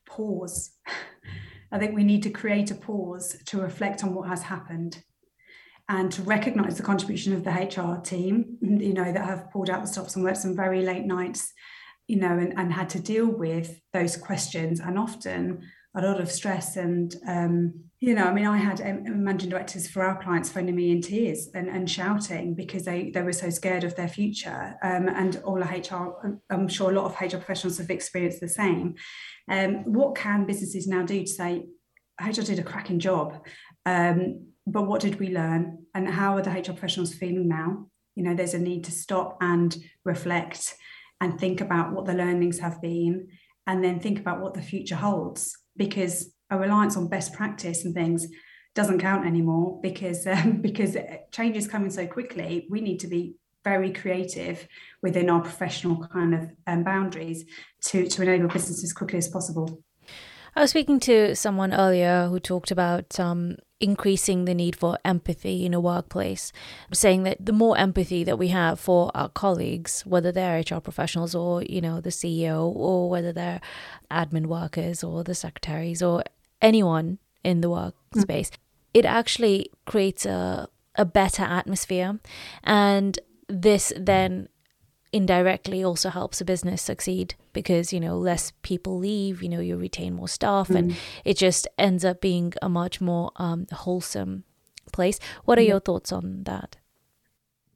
pause 0.07 0.71
I 1.73 1.79
think 1.79 1.95
we 1.95 2.05
need 2.05 2.23
to 2.25 2.31
create 2.31 2.71
a 2.71 2.75
pause 2.75 3.37
to 3.47 3.61
reflect 3.61 4.05
on 4.05 4.15
what 4.15 4.29
has 4.29 4.43
happened 4.43 5.03
and 5.89 6.11
to 6.13 6.23
recognize 6.23 6.77
the 6.77 6.83
contribution 6.83 7.33
of 7.33 7.45
the 7.45 7.51
HR 7.51 8.01
team, 8.01 8.59
you 8.61 8.93
know, 8.93 9.13
that 9.13 9.25
have 9.25 9.51
pulled 9.51 9.71
out 9.71 9.83
the 9.83 9.87
stops 9.87 10.17
and 10.17 10.25
worked 10.25 10.39
some 10.39 10.57
very 10.57 10.83
late 10.83 11.05
nights, 11.05 11.53
you 12.09 12.17
know, 12.17 12.39
and, 12.39 12.55
and 12.59 12.73
had 12.73 12.91
to 12.91 13.01
deal 13.01 13.27
with 13.27 13.81
those 13.93 14.17
questions. 14.17 14.81
And 14.81 14.99
often 14.99 15.63
a 15.95 16.03
lot 16.03 16.21
of 16.21 16.31
stress 16.31 16.77
and 16.77 17.15
um, 17.27 17.85
you 18.07 18.15
know, 18.15 18.23
I 18.23 18.33
mean, 18.33 18.47
I 18.47 18.57
had 18.57 18.81
um, 18.83 19.25
managing 19.25 19.51
directors 19.51 19.89
for 19.89 20.05
our 20.05 20.23
clients 20.23 20.49
phoning 20.49 20.77
me 20.77 20.93
in 20.93 21.03
tears 21.03 21.49
and, 21.55 21.69
and 21.69 21.91
shouting 21.91 22.55
because 22.55 22.85
they, 22.85 23.11
they 23.11 23.21
were 23.21 23.33
so 23.33 23.51
scared 23.51 23.83
of 23.83 23.97
their 23.97 24.07
future. 24.07 24.77
Um, 24.81 25.09
and 25.09 25.43
all 25.45 25.61
of 25.61 25.69
HR, 25.69 26.39
I'm 26.49 26.69
sure 26.69 26.93
a 26.93 26.95
lot 26.95 27.07
of 27.07 27.21
HR 27.21 27.39
professionals 27.39 27.79
have 27.79 27.91
experienced 27.91 28.39
the 28.39 28.49
same. 28.49 28.95
Um, 29.51 29.93
what 29.93 30.15
can 30.15 30.47
businesses 30.47 30.87
now 30.87 31.03
do 31.03 31.21
to 31.21 31.27
say, 31.27 31.67
HR 32.21 32.43
did 32.43 32.61
a 32.61 32.63
cracking 32.63 33.01
job, 33.01 33.45
um, 33.87 34.53
but 34.69 34.87
what 34.87 35.01
did 35.01 35.19
we 35.19 35.35
learn? 35.35 35.85
And 35.93 36.09
how 36.09 36.37
are 36.37 36.43
the 36.43 36.51
HR 36.51 36.75
professionals 36.75 37.13
feeling 37.13 37.49
now? 37.49 37.89
You 38.15 38.23
know, 38.23 38.35
there's 38.35 38.55
a 38.55 38.59
need 38.61 38.85
to 38.85 38.93
stop 38.93 39.37
and 39.41 39.77
reflect 40.05 40.77
and 41.21 41.41
think 41.41 41.61
about 41.61 41.93
what 41.93 42.05
the 42.05 42.15
learnings 42.15 42.61
have 42.61 42.81
been 42.81 43.31
and 43.67 43.83
then 43.83 43.99
think 43.99 44.21
about 44.21 44.41
what 44.41 44.55
the 44.55 44.63
future 44.63 44.95
holds 44.95 45.59
because 45.77 46.36
a 46.51 46.59
reliance 46.59 46.97
on 46.97 47.09
best 47.09 47.33
practice 47.33 47.85
and 47.85 47.95
things 47.95 48.27
doesn't 48.75 49.01
count 49.01 49.27
anymore 49.27 49.81
because 49.83 50.27
um, 50.27 50.61
because 50.61 50.97
change 51.33 51.57
is 51.57 51.67
coming 51.67 51.91
so 51.91 52.07
quickly 52.07 52.67
we 52.71 52.81
need 52.81 53.01
to 53.01 53.09
be 53.09 53.37
very 53.65 53.93
creative 53.93 54.69
within 55.03 55.29
our 55.29 55.41
professional 55.41 56.07
kind 56.07 56.33
of 56.35 56.49
um, 56.69 56.85
boundaries 56.85 57.45
to, 57.83 58.07
to 58.07 58.23
enable 58.23 58.47
business 58.47 58.85
as 58.85 58.93
quickly 58.93 59.19
as 59.19 59.27
possible. 59.27 59.83
I 60.57 60.63
was 60.63 60.71
speaking 60.71 61.01
to 61.01 61.37
someone 61.37 61.75
earlier 61.75 62.29
who 62.29 62.41
talked 62.41 62.71
about 62.71 63.21
um, 63.21 63.59
increasing 63.79 64.47
the 64.47 64.55
need 64.55 64.75
for 64.75 64.97
empathy 65.05 65.67
in 65.67 65.75
a 65.75 65.81
workplace, 65.81 66.51
saying 66.95 67.25
that 67.25 67.45
the 67.45 67.53
more 67.53 67.77
empathy 67.77 68.25
that 68.25 68.39
we 68.39 68.49
have 68.49 68.81
for 68.81 69.11
our 69.15 69.29
colleagues, 69.29 70.01
whether 70.07 70.33
they're 70.33 70.61
HR 70.61 70.81
professionals 70.81 71.35
or 71.35 71.63
you 71.63 71.83
know 71.83 72.01
the 72.01 72.09
CEO 72.09 72.73
or 72.75 73.11
whether 73.11 73.35
they're 73.35 73.61
admin 74.11 74.47
workers 74.47 75.05
or 75.05 75.23
the 75.23 75.35
secretaries 75.35 76.03
or 76.03 76.25
anyone 76.63 77.19
in 77.45 77.61
the 77.61 77.69
workspace, 77.69 78.51
mm. 78.51 78.57
it 78.95 79.05
actually 79.05 79.71
creates 79.85 80.25
a 80.25 80.71
a 80.95 81.05
better 81.05 81.43
atmosphere 81.43 82.19
and 82.65 83.19
this 83.49 83.93
then 83.99 84.49
indirectly 85.17 85.83
also 85.83 86.11
helps 86.11 86.41
a 86.41 86.45
business 86.45 86.83
succeed 86.83 87.35
because 87.53 87.93
you 87.93 88.01
know 88.01 88.17
less 88.17 88.53
people 88.63 88.99
leave 88.99 89.43
you 89.43 89.49
know 89.49 89.61
you 89.61 89.77
retain 89.77 90.15
more 90.15 90.29
staff 90.29 90.69
mm. 90.69 90.77
and 90.77 90.97
it 91.25 91.37
just 91.37 91.67
ends 91.79 92.05
up 92.05 92.21
being 92.21 92.53
a 92.61 92.69
much 92.69 93.01
more 93.01 93.31
um, 93.37 93.67
wholesome 93.73 94.45
place. 94.93 95.19
What 95.45 95.59
are 95.59 95.63
your 95.63 95.81
thoughts 95.81 96.13
on 96.13 96.45
that? 96.45 96.77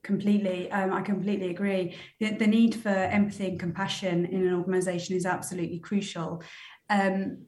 Completely. 0.03 0.71
Um, 0.71 0.93
i 0.93 1.03
completely 1.03 1.51
agree. 1.51 1.95
The, 2.19 2.31
the, 2.33 2.47
need 2.47 2.75
for 2.75 2.89
empathy 2.89 3.49
and 3.49 3.61
compassion 3.61 4.25
in 4.27 4.47
an 4.47 4.55
organization 4.55 5.15
is 5.17 5.27
absolutely 5.27 5.79
crucial. 5.79 6.43
Um, 6.89 7.45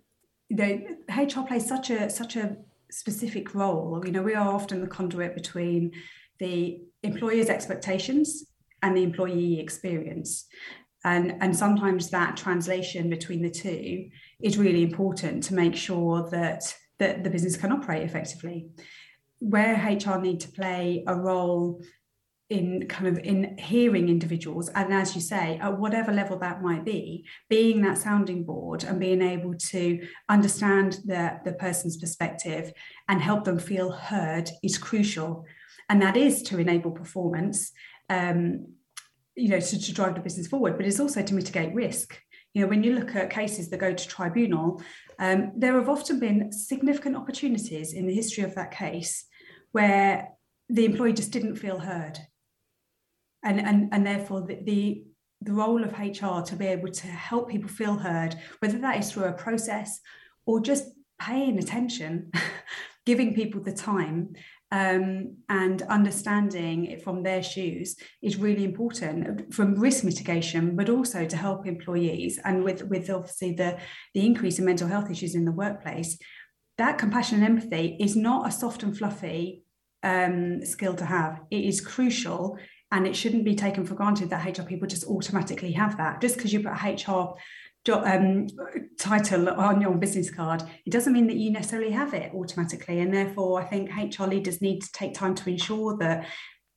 the 0.51 0.85
hr 1.09 1.43
plays 1.49 1.67
such 1.67 1.89
a 1.89 2.11
such 2.11 2.37
a 2.37 2.57
specific 2.91 3.55
role. 3.55 4.03
You 4.05 4.13
know 4.13 4.23
we 4.23 4.35
are 4.35 4.53
often 4.53 4.83
the 4.83 4.87
conduit 4.87 5.35
between 5.35 5.93
the 6.39 6.83
employer's 7.03 7.49
expectations 7.49 8.45
and 8.83 8.97
the 8.97 9.03
employee 9.03 9.61
experience. 9.61 10.47
And, 11.05 11.37
and 11.41 11.57
sometimes 11.57 12.11
that 12.11 12.37
translation 12.37 13.11
between 13.11 13.43
the 13.43 13.51
two 13.51 14.09
is 14.41 14.59
really 14.59 14.83
important 14.83 15.43
to 15.45 15.55
make 15.55 15.75
sure 15.75 16.29
that, 16.31 16.75
that 16.99 17.25
the 17.25 17.31
business 17.31 17.57
can 17.57 17.73
operate 17.73 18.03
effectively. 18.03 18.69
Where 19.41 19.75
HR 19.75 20.21
need 20.21 20.41
to 20.41 20.49
play 20.49 21.03
a 21.07 21.17
role 21.17 21.83
in 22.53 22.87
kind 22.87 23.07
of 23.07 23.25
in 23.25 23.57
hearing 23.57 24.11
individuals 24.11 24.69
and 24.75 24.93
as 24.93 25.15
you 25.15 25.23
say 25.23 25.59
at 25.63 25.79
whatever 25.79 26.13
level 26.13 26.39
that 26.39 26.61
might 26.61 26.85
be 26.85 27.25
being 27.49 27.81
that 27.81 27.97
sounding 27.97 28.45
board 28.45 28.85
and 28.85 29.01
being 29.01 29.23
able 29.23 29.55
to 29.55 30.07
understand 30.29 30.99
the, 31.07 31.41
the 31.47 31.53
person's 31.55 31.97
perspective 31.97 32.71
and 33.09 33.23
help 33.23 33.45
them 33.45 33.59
feel 33.59 33.91
heard 33.91 34.51
is 34.63 34.77
crucial 34.77 35.47
and 35.89 36.03
that 36.03 36.15
is 36.15 36.43
to 36.43 36.59
enable 36.59 36.91
performance 36.91 37.73
um, 38.13 38.67
you 39.35 39.49
know 39.49 39.61
to, 39.61 39.81
to 39.81 39.95
drive 39.95 40.15
the 40.15 40.21
business 40.21 40.47
forward 40.47 40.77
but 40.77 40.87
it's 40.87 41.01
also 41.01 41.23
to 41.23 41.35
mitigate 41.35 41.75
risk. 41.75 42.19
You 42.55 42.63
know 42.63 42.69
when 42.69 42.83
you 42.85 42.95
look 42.95 43.15
at 43.17 43.31
cases 43.31 43.71
that 43.71 43.79
go 43.79 43.93
to 43.93 44.09
tribunal 44.09 44.83
um, 45.19 45.53
there 45.57 45.75
have 45.75 45.89
often 45.89 46.19
been 46.19 46.53
significant 46.53 47.17
opportunities 47.17 47.93
in 47.93 48.07
the 48.07 48.15
history 48.15 48.45
of 48.45 48.55
that 48.55 48.71
case 48.73 49.27
where 49.73 50.29
the 50.69 50.85
employee 50.85 51.13
just 51.13 51.33
didn't 51.33 51.57
feel 51.57 51.79
heard. 51.79 52.19
And 53.45 53.61
and, 53.61 53.89
and 53.93 54.07
therefore 54.07 54.43
the, 54.43 54.59
the 54.63 55.05
the 55.41 55.53
role 55.53 55.83
of 55.83 55.99
HR 55.99 56.41
to 56.41 56.57
be 56.57 56.67
able 56.67 56.89
to 56.89 57.07
help 57.09 57.51
people 57.51 57.69
feel 57.69 57.97
heard, 57.97 58.37
whether 58.61 58.79
that 58.79 58.99
is 58.99 59.11
through 59.11 59.25
a 59.25 59.33
process 59.33 60.01
or 60.47 60.61
just 60.61 60.85
paying 61.21 61.59
attention, 61.59 62.31
giving 63.07 63.35
people 63.35 63.61
the 63.61 63.73
time 63.73 64.35
um, 64.73 65.37
and 65.51 65.83
understanding 65.83 66.87
it 66.87 67.05
from 67.05 67.23
their 67.23 67.43
shoes 67.43 67.95
is 68.23 68.39
really 68.39 68.65
important 68.65 69.55
from 69.55 69.75
risk 69.75 70.03
mitigation, 70.03 70.75
but 70.75 70.89
also 70.89 71.27
to 71.27 71.37
help 71.37 71.67
employees. 71.67 72.41
And 72.43 72.65
with, 72.65 72.83
with 72.85 73.11
obviously 73.11 73.53
the, 73.53 73.79
the 74.15 74.25
increase 74.25 74.59
in 74.59 74.65
mental 74.65 74.89
health 74.89 75.11
issues 75.11 75.35
in 75.35 75.45
the 75.45 75.53
workplace, 75.53 76.19
that 76.79 76.97
compassion 76.97 77.43
and 77.43 77.45
empathy 77.45 77.99
is 78.01 78.17
not 78.17 78.49
a 78.49 78.51
soft 78.51 78.83
and 78.83 78.97
fluffy 78.97 79.63
um, 80.03 80.65
skill 80.65 80.95
to 80.95 81.05
have. 81.05 81.41
It 81.51 81.65
is 81.67 81.83
crucial 81.83 82.59
And 82.93 83.07
it 83.07 83.17
shouldn't 83.17 83.47
be 83.47 83.55
taken 83.55 83.87
for 83.87 83.95
granted 83.95 84.29
that 84.31 84.59
HR 84.59 84.65
people 84.65 84.87
just 84.87 85.07
automatically 85.07 85.73
have 85.73 85.97
that. 85.97 86.21
Just 86.21 86.37
because 86.37 86.53
you 86.53 86.61
put 86.61 86.73
a 86.73 86.93
HR 86.93 87.35
um, 87.89 88.47
title 88.99 89.49
on 89.49 89.81
your 89.81 89.95
business 89.97 90.31
card, 90.31 90.63
it 90.87 90.91
doesn't 90.91 91.13
mean 91.13 91.27
that 91.27 91.37
you 91.37 91.51
necessarily 91.51 91.91
have 91.91 92.15
it 92.15 92.33
automatically. 92.35 93.01
And 93.01 93.13
therefore, 93.13 93.61
I 93.61 93.65
think 93.65 93.91
HR 93.91 94.25
leaders 94.25 94.63
need 94.63 94.83
to 94.83 94.93
take 94.93 95.15
time 95.15 95.35
to 95.37 95.51
ensure 95.51 95.97
that 95.99 96.27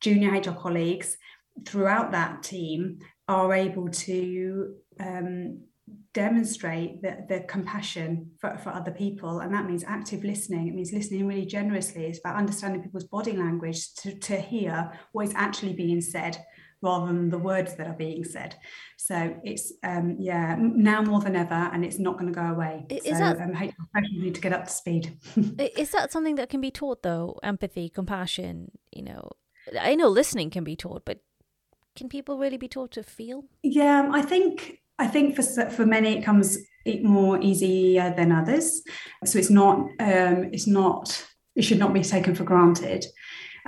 junior 0.00 0.32
HR 0.32 0.52
colleagues 0.52 1.16
throughout 1.64 2.12
that 2.12 2.42
team 2.42 2.98
are 3.28 3.52
able 3.54 3.88
to 3.88 4.74
um, 5.00 5.60
demonstrate 6.12 7.02
the, 7.02 7.24
the 7.28 7.40
compassion 7.40 8.30
for, 8.38 8.56
for 8.58 8.70
other 8.70 8.90
people 8.90 9.40
and 9.40 9.54
that 9.54 9.66
means 9.66 9.84
active 9.86 10.24
listening 10.24 10.66
it 10.66 10.74
means 10.74 10.92
listening 10.92 11.26
really 11.26 11.46
generously 11.46 12.06
it's 12.06 12.18
about 12.18 12.36
understanding 12.36 12.82
people's 12.82 13.04
body 13.04 13.32
language 13.32 13.94
to, 13.94 14.18
to 14.18 14.40
hear 14.40 14.90
what 15.12 15.26
is 15.26 15.34
actually 15.34 15.74
being 15.74 16.00
said 16.00 16.36
rather 16.86 17.06
than 17.06 17.30
the 17.30 17.38
words 17.38 17.74
that 17.76 17.86
are 17.86 17.98
being 18.06 18.24
said. 18.24 18.56
So 18.96 19.36
it's 19.44 19.72
um, 19.82 20.16
yeah 20.18 20.56
now 20.58 21.02
more 21.02 21.20
than 21.20 21.36
ever 21.36 21.60
and 21.72 21.84
it's 21.84 21.98
not 21.98 22.14
going 22.18 22.32
to 22.32 22.40
go 22.42 22.46
away. 22.46 22.86
Is 22.88 23.04
so 23.04 23.12
that, 23.12 23.40
um, 23.40 23.52
professionals 23.52 24.22
need 24.24 24.34
to 24.34 24.40
get 24.40 24.52
up 24.52 24.64
to 24.66 24.72
speed. 24.72 25.18
Is 25.76 25.90
that 25.90 26.12
something 26.12 26.36
that 26.36 26.48
can 26.48 26.60
be 26.60 26.70
taught 26.70 27.02
though? 27.02 27.38
Empathy 27.42 27.88
compassion 27.88 28.70
you 28.92 29.02
know? 29.02 29.30
I 29.80 29.94
know 29.94 30.08
listening 30.08 30.50
can 30.50 30.64
be 30.64 30.76
taught 30.76 31.04
but 31.04 31.18
can 31.96 32.08
people 32.08 32.38
really 32.38 32.58
be 32.58 32.68
taught 32.68 32.92
to 32.92 33.02
feel? 33.02 33.44
Yeah 33.62 34.08
i 34.12 34.22
think 34.22 34.80
I 34.98 35.06
think 35.06 35.36
for 35.36 35.42
for 35.70 35.84
many 35.84 36.16
it 36.16 36.24
comes 36.24 36.58
more 37.02 37.40
easier 37.40 38.14
than 38.16 38.32
others. 38.32 38.82
So 39.24 39.38
it's 39.38 39.50
not 39.50 39.78
um, 40.00 40.50
it's 40.52 40.66
not 40.66 41.26
it 41.54 41.62
should 41.62 41.78
not 41.78 41.94
be 41.94 42.02
taken 42.02 42.34
for 42.34 42.44
granted. 42.44 43.04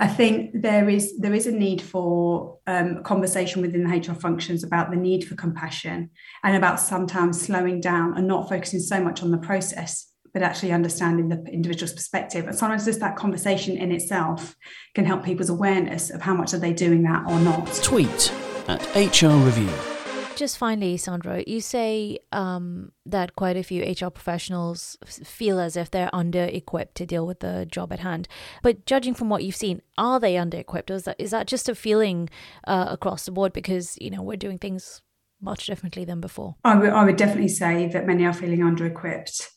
I 0.01 0.07
think 0.07 0.51
there 0.53 0.87
is 0.87 1.19
there 1.19 1.33
is 1.33 1.45
a 1.45 1.51
need 1.51 1.81
for 1.81 2.57
um, 2.67 3.03
conversation 3.03 3.61
within 3.61 3.83
the 3.83 3.97
HR 3.97 4.13
functions 4.13 4.63
about 4.63 4.91
the 4.91 4.95
need 4.95 5.27
for 5.27 5.35
compassion 5.35 6.11
and 6.41 6.55
about 6.55 6.79
sometimes 6.79 7.41
slowing 7.41 7.81
down 7.81 8.17
and 8.17 8.25
not 8.25 8.47
focusing 8.47 8.79
so 8.79 9.03
much 9.03 9.21
on 9.21 9.31
the 9.31 9.37
process, 9.37 10.09
but 10.33 10.41
actually 10.41 10.71
understanding 10.71 11.27
the 11.27 11.43
individual's 11.51 11.91
perspective. 11.91 12.47
And 12.47 12.57
sometimes 12.57 12.85
just 12.85 13.01
that 13.01 13.17
conversation 13.17 13.75
in 13.75 13.91
itself 13.91 14.55
can 14.95 15.03
help 15.03 15.25
people's 15.25 15.49
awareness 15.49 16.11
of 16.11 16.21
how 16.21 16.33
much 16.33 16.53
are 16.53 16.59
they 16.59 16.71
doing 16.71 17.03
that 17.03 17.29
or 17.29 17.37
not. 17.37 17.67
Tweet 17.83 18.33
at 18.69 18.81
HR 18.95 19.35
Review 19.35 19.98
just 20.39 20.57
finally, 20.57 20.95
Sandra, 20.95 21.43
you 21.45 21.59
say 21.59 22.17
um, 22.31 22.93
that 23.05 23.35
quite 23.35 23.57
a 23.57 23.63
few 23.63 23.83
HR 23.83 24.09
professionals 24.09 24.97
feel 25.05 25.59
as 25.59 25.75
if 25.75 25.91
they're 25.91 26.09
under 26.13 26.45
equipped 26.45 26.95
to 26.95 27.05
deal 27.05 27.27
with 27.27 27.41
the 27.41 27.67
job 27.69 27.91
at 27.91 27.99
hand. 27.99 28.27
But 28.63 28.85
judging 28.85 29.13
from 29.13 29.27
what 29.29 29.43
you've 29.43 29.57
seen, 29.57 29.81
are 29.97 30.17
they 30.17 30.37
under 30.37 30.57
equipped? 30.57 30.89
Or 30.89 30.95
Is 30.95 31.03
that, 31.03 31.17
is 31.19 31.31
that 31.31 31.45
just 31.45 31.67
a 31.67 31.75
feeling 31.75 32.29
uh, 32.65 32.85
across 32.89 33.25
the 33.25 33.33
board 33.33 33.51
because, 33.51 33.97
you 33.99 34.09
know, 34.09 34.21
we're 34.21 34.37
doing 34.37 34.57
things 34.57 35.01
much 35.41 35.67
differently 35.67 36.05
than 36.05 36.21
before? 36.21 36.55
I 36.63 36.75
would, 36.75 36.93
would 36.93 37.17
definitely 37.17 37.49
say 37.49 37.87
that 37.87 38.07
many 38.07 38.25
are 38.25 38.33
feeling 38.33 38.63
under 38.63 38.85
equipped. 38.85 39.49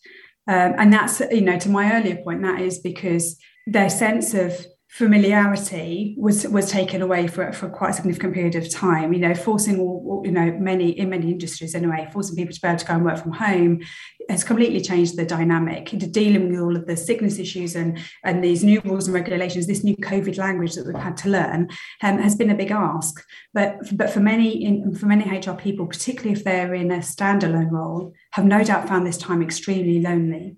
Um, 0.49 0.75
and 0.77 0.93
that's, 0.93 1.21
you 1.31 1.43
know, 1.43 1.61
to 1.61 1.69
my 1.69 1.93
earlier 1.93 2.17
point, 2.25 2.43
that 2.43 2.61
is 2.61 2.81
because 2.81 3.39
their 3.69 3.89
sense 3.89 4.35
of 4.35 4.67
familiarity 4.93 6.15
was 6.19 6.47
was 6.49 6.71
taken 6.71 7.01
away 7.01 7.27
for, 7.27 7.51
for 7.53 7.69
quite 7.69 7.91
a 7.91 7.93
significant 7.95 8.35
period 8.35 8.55
of 8.55 8.71
time 8.71 9.15
you 9.15 9.19
know 9.19 9.35
forcing 9.35 9.81
all, 9.81 10.23
you 10.23 10.31
know 10.31 10.53
many 10.61 10.91
in 10.91 11.09
many 11.09 11.31
industries 11.31 11.75
anyway 11.75 12.07
forcing 12.13 12.37
people 12.37 12.53
to 12.53 12.61
be 12.61 12.69
able 12.69 12.79
to 12.79 12.85
go 12.85 12.95
and 12.95 13.05
work 13.05 13.19
from 13.19 13.33
home 13.33 13.81
has 14.29 14.45
completely 14.45 14.81
changed 14.81 15.17
the 15.17 15.25
dynamic. 15.25 15.87
Dealing 16.13 16.51
with 16.51 16.61
all 16.61 16.77
of 16.77 16.87
the 16.87 16.97
sickness 16.97 17.39
issues 17.39 17.75
and 17.75 17.99
and 18.25 18.43
these 18.43 18.65
new 18.65 18.81
rules 18.85 19.07
and 19.07 19.15
regulations 19.15 19.67
this 19.67 19.85
new 19.85 19.97
covid 19.97 20.39
language 20.39 20.75
that 20.75 20.87
we've 20.87 20.97
had 20.97 21.17
to 21.19 21.29
learn 21.29 21.69
um, 22.03 22.19
has 22.19 22.37
been 22.37 22.51
a 22.51 22.55
big 22.55 22.71
ask. 22.71 23.25
But 23.55 23.77
but 23.97 24.11
for 24.11 24.21
many 24.21 24.65
in, 24.65 24.95
for 24.95 25.07
many 25.07 25.25
hr 25.25 25.53
people 25.53 25.87
particularly 25.87 26.33
if 26.33 26.45
they're 26.45 26.75
in 26.75 26.91
a 26.91 26.99
standalone 26.99 27.71
role 27.71 28.13
have 28.33 28.45
no 28.45 28.63
doubt 28.65 28.89
found 28.89 29.07
this 29.07 29.19
time 29.19 29.43
extremely 29.43 30.01
lonely 30.01 30.57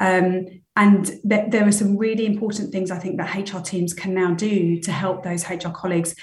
um, 0.00 0.46
and 0.76 1.06
th- 1.06 1.50
there 1.50 1.66
are 1.66 1.72
some 1.72 1.96
really 1.96 2.24
important 2.24 2.70
things 2.70 2.90
I 2.90 2.98
think 2.98 3.18
that 3.18 3.34
HR 3.34 3.60
teams 3.60 3.92
can 3.92 4.14
now 4.14 4.32
do 4.32 4.78
to 4.80 4.92
help 4.92 5.24
those 5.24 5.48
HR 5.48 5.70
colleagues 5.70 6.14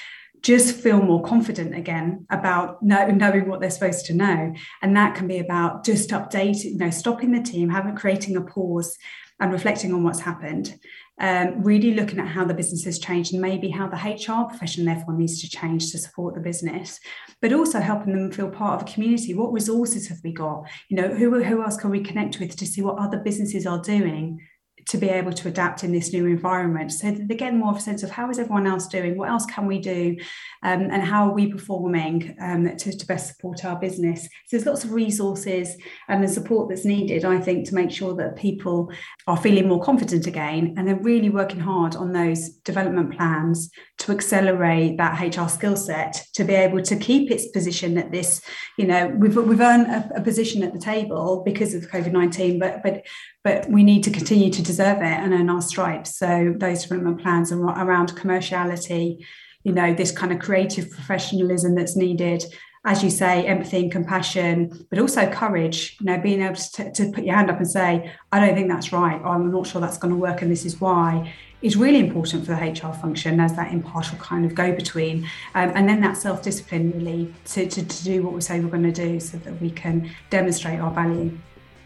just 0.41 0.75
feel 0.75 1.01
more 1.01 1.23
confident 1.23 1.75
again 1.75 2.25
about 2.29 2.81
know, 2.83 3.07
knowing 3.07 3.49
what 3.49 3.59
they're 3.59 3.71
supposed 3.71 4.05
to 4.05 4.13
know. 4.13 4.53
And 4.81 4.95
that 4.95 5.15
can 5.15 5.27
be 5.27 5.39
about 5.39 5.83
just 5.83 6.11
updating, 6.11 6.63
you 6.65 6.77
know, 6.77 6.91
stopping 6.91 7.31
the 7.31 7.41
team, 7.41 7.69
having 7.69 7.95
creating 7.95 8.37
a 8.37 8.41
pause 8.41 8.95
and 9.39 9.51
reflecting 9.51 9.93
on 9.93 10.03
what's 10.03 10.19
happened 10.19 10.79
um, 11.19 11.63
really 11.63 11.93
looking 11.93 12.19
at 12.19 12.27
how 12.27 12.43
the 12.43 12.53
business 12.53 12.83
has 12.83 12.99
changed 12.99 13.33
and 13.33 13.41
maybe 13.41 13.69
how 13.69 13.87
the 13.87 13.95
HR 13.95 14.47
profession 14.47 14.85
therefore 14.85 15.13
needs 15.13 15.41
to 15.41 15.49
change 15.49 15.91
to 15.91 15.97
support 15.97 16.35
the 16.35 16.41
business, 16.41 16.99
but 17.41 17.53
also 17.53 17.79
helping 17.79 18.13
them 18.13 18.31
feel 18.31 18.49
part 18.49 18.81
of 18.81 18.87
a 18.87 18.91
community. 18.91 19.33
What 19.33 19.53
resources 19.53 20.07
have 20.09 20.19
we 20.23 20.33
got? 20.33 20.67
You 20.89 20.97
know, 20.97 21.07
who, 21.07 21.43
who 21.43 21.63
else 21.63 21.77
can 21.77 21.89
we 21.89 22.01
connect 22.01 22.39
with 22.39 22.55
to 22.57 22.65
see 22.65 22.81
what 22.81 22.99
other 22.99 23.19
businesses 23.19 23.65
are 23.65 23.81
doing 23.81 24.41
to 24.87 24.97
be 24.97 25.09
able 25.09 25.33
to 25.33 25.47
adapt 25.47 25.83
in 25.83 25.91
this 25.91 26.13
new 26.13 26.25
environment. 26.27 26.91
So 26.91 27.11
get 27.11 27.53
more 27.53 27.71
of 27.71 27.77
a 27.77 27.81
sense 27.81 28.03
of 28.03 28.11
how 28.11 28.29
is 28.29 28.37
everyone 28.37 28.67
else 28.67 28.87
doing? 28.87 29.17
What 29.17 29.29
else 29.29 29.45
can 29.45 29.65
we 29.65 29.79
do? 29.79 30.15
Um, 30.63 30.81
and 30.91 31.01
how 31.01 31.27
are 31.27 31.33
we 31.33 31.51
performing 31.51 32.35
um, 32.39 32.75
to, 32.77 32.95
to, 32.95 33.05
best 33.07 33.27
support 33.27 33.65
our 33.65 33.77
business? 33.77 34.23
So 34.23 34.29
there's 34.51 34.65
lots 34.65 34.83
of 34.83 34.91
resources 34.91 35.75
and 36.07 36.23
the 36.23 36.27
support 36.27 36.69
that's 36.69 36.85
needed, 36.85 37.25
I 37.25 37.39
think, 37.39 37.67
to 37.67 37.75
make 37.75 37.91
sure 37.91 38.15
that 38.15 38.35
people 38.35 38.91
are 39.27 39.37
feeling 39.37 39.67
more 39.67 39.81
confident 39.81 40.27
again 40.27 40.75
and 40.77 40.87
they're 40.87 40.95
really 40.95 41.29
working 41.29 41.59
hard 41.59 41.95
on 41.95 42.13
those 42.13 42.49
development 42.63 43.15
plans 43.15 43.71
to 43.99 44.11
accelerate 44.11 44.97
that 44.97 45.19
HR 45.19 45.49
skill 45.49 45.75
set 45.75 46.25
to 46.33 46.43
be 46.43 46.53
able 46.53 46.81
to 46.83 46.95
keep 46.95 47.31
its 47.31 47.47
position 47.47 47.97
at 47.97 48.11
this, 48.11 48.41
you 48.77 48.85
know, 48.85 49.07
we've, 49.17 49.35
we've 49.35 49.61
earned 49.61 49.87
a, 49.87 50.17
a 50.17 50.21
position 50.21 50.63
at 50.63 50.73
the 50.73 50.79
table 50.79 51.41
because 51.43 51.73
of 51.73 51.89
COVID-19, 51.89 52.59
but, 52.59 52.83
but 52.83 53.03
but 53.45 53.69
we 53.69 53.83
need 53.83 54.03
to 54.03 54.09
continue 54.09 54.49
to 54.49 54.63
deserve 54.75 54.97
it 54.97 55.03
and 55.23 55.33
earn 55.33 55.49
our 55.49 55.61
stripes. 55.61 56.17
So 56.17 56.53
those 56.57 56.83
development 56.83 57.21
plans 57.21 57.51
are 57.51 57.59
around 57.59 58.09
commerciality, 58.15 59.25
you 59.63 59.71
know, 59.71 59.93
this 59.93 60.11
kind 60.11 60.33
of 60.33 60.39
creative 60.39 60.91
professionalism 60.91 61.75
that's 61.75 61.95
needed, 61.95 62.43
as 62.83 63.01
you 63.01 63.09
say, 63.09 63.45
empathy 63.47 63.83
and 63.83 63.91
compassion, 63.91 64.85
but 64.89 64.99
also 64.99 65.31
courage, 65.31 65.95
you 66.01 66.07
know, 66.07 66.19
being 66.19 66.41
able 66.41 66.55
to, 66.55 66.91
to 66.91 67.11
put 67.13 67.23
your 67.23 67.35
hand 67.35 67.49
up 67.49 67.57
and 67.57 67.69
say, 67.69 68.11
I 68.33 68.45
don't 68.45 68.53
think 68.53 68.67
that's 68.67 68.91
right, 68.91 69.19
or 69.21 69.27
I'm 69.27 69.49
not 69.49 69.65
sure 69.65 69.79
that's 69.79 69.97
going 69.97 70.13
to 70.13 70.19
work, 70.19 70.41
and 70.41 70.51
this 70.51 70.65
is 70.65 70.81
why, 70.81 71.33
is 71.61 71.77
really 71.77 71.99
important 71.99 72.45
for 72.45 72.51
the 72.51 72.57
HR 72.57 72.93
function 72.93 73.39
as 73.39 73.55
that 73.55 73.71
impartial 73.71 74.17
kind 74.17 74.45
of 74.45 74.53
go 74.53 74.75
between. 74.75 75.23
Um, 75.55 75.71
and 75.73 75.87
then 75.87 76.01
that 76.01 76.17
self 76.17 76.43
discipline, 76.43 76.91
really, 76.91 77.33
to, 77.45 77.65
to, 77.65 77.85
to 77.85 78.03
do 78.03 78.23
what 78.23 78.33
we 78.33 78.41
say 78.41 78.59
we're 78.59 78.69
going 78.69 78.83
to 78.83 78.91
do 78.91 79.21
so 79.21 79.37
that 79.37 79.59
we 79.61 79.71
can 79.71 80.11
demonstrate 80.29 80.81
our 80.81 80.91
value. 80.91 81.35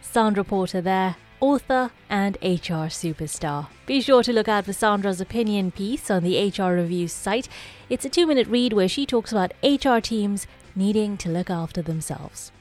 Sandra 0.01 0.43
Porter 0.43 0.81
there 0.81 1.15
author, 1.39 1.91
and 2.09 2.37
HR 2.41 2.89
superstar. 2.89 3.67
Be 3.85 4.01
sure 4.01 4.23
to 4.23 4.33
look 4.33 4.47
out 4.47 4.65
for 4.65 4.73
Sandra's 4.73 5.21
opinion 5.21 5.71
piece 5.71 6.09
on 6.09 6.23
the 6.23 6.49
HR 6.49 6.73
Review 6.75 7.07
site. 7.07 7.49
It's 7.89 8.05
a 8.05 8.09
two 8.09 8.27
minute 8.27 8.47
read 8.47 8.73
where 8.73 8.87
she 8.87 9.05
talks 9.05 9.31
about 9.31 9.53
HR 9.63 9.99
teams 9.99 10.47
needing 10.75 11.17
to 11.17 11.29
look 11.29 11.49
after 11.49 11.81
themselves. 11.81 12.51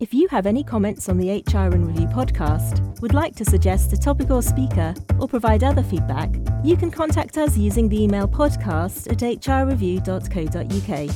If 0.00 0.12
you 0.12 0.26
have 0.28 0.46
any 0.46 0.64
comments 0.64 1.08
on 1.08 1.16
the 1.16 1.44
HR 1.46 1.72
and 1.72 1.86
Review 1.86 2.08
podcast, 2.08 3.00
would 3.00 3.14
like 3.14 3.36
to 3.36 3.44
suggest 3.44 3.92
a 3.92 3.96
topic 3.96 4.30
or 4.30 4.42
speaker, 4.42 4.94
or 5.20 5.28
provide 5.28 5.62
other 5.62 5.84
feedback, 5.84 6.34
you 6.64 6.76
can 6.76 6.90
contact 6.90 7.38
us 7.38 7.56
using 7.56 7.88
the 7.88 8.02
email 8.02 8.26
podcast 8.26 9.12
at 9.12 9.18
hrreview.co.uk. 9.18 11.10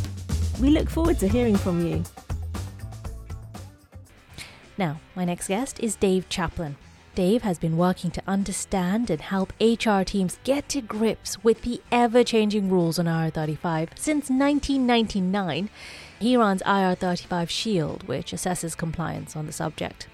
We 0.60 0.70
look 0.70 0.88
forward 0.88 1.18
to 1.18 1.26
hearing 1.26 1.56
from 1.56 1.84
you. 1.84 2.04
Now, 4.78 5.00
my 5.14 5.24
next 5.24 5.48
guest 5.48 5.80
is 5.80 5.96
Dave 5.96 6.28
Chaplin. 6.28 6.76
Dave 7.14 7.42
has 7.42 7.58
been 7.58 7.78
working 7.78 8.10
to 8.10 8.22
understand 8.26 9.08
and 9.08 9.22
help 9.22 9.54
HR 9.58 10.02
teams 10.02 10.38
get 10.44 10.68
to 10.68 10.82
grips 10.82 11.42
with 11.42 11.62
the 11.62 11.80
ever 11.90 12.22
changing 12.22 12.68
rules 12.68 12.98
on 12.98 13.06
IR35 13.06 13.88
since 13.94 14.28
1999. 14.28 15.70
He 16.20 16.36
runs 16.36 16.62
IR35 16.64 17.48
Shield, 17.48 18.06
which 18.06 18.32
assesses 18.32 18.76
compliance 18.76 19.34
on 19.34 19.46
the 19.46 19.52
subject. 19.52 20.08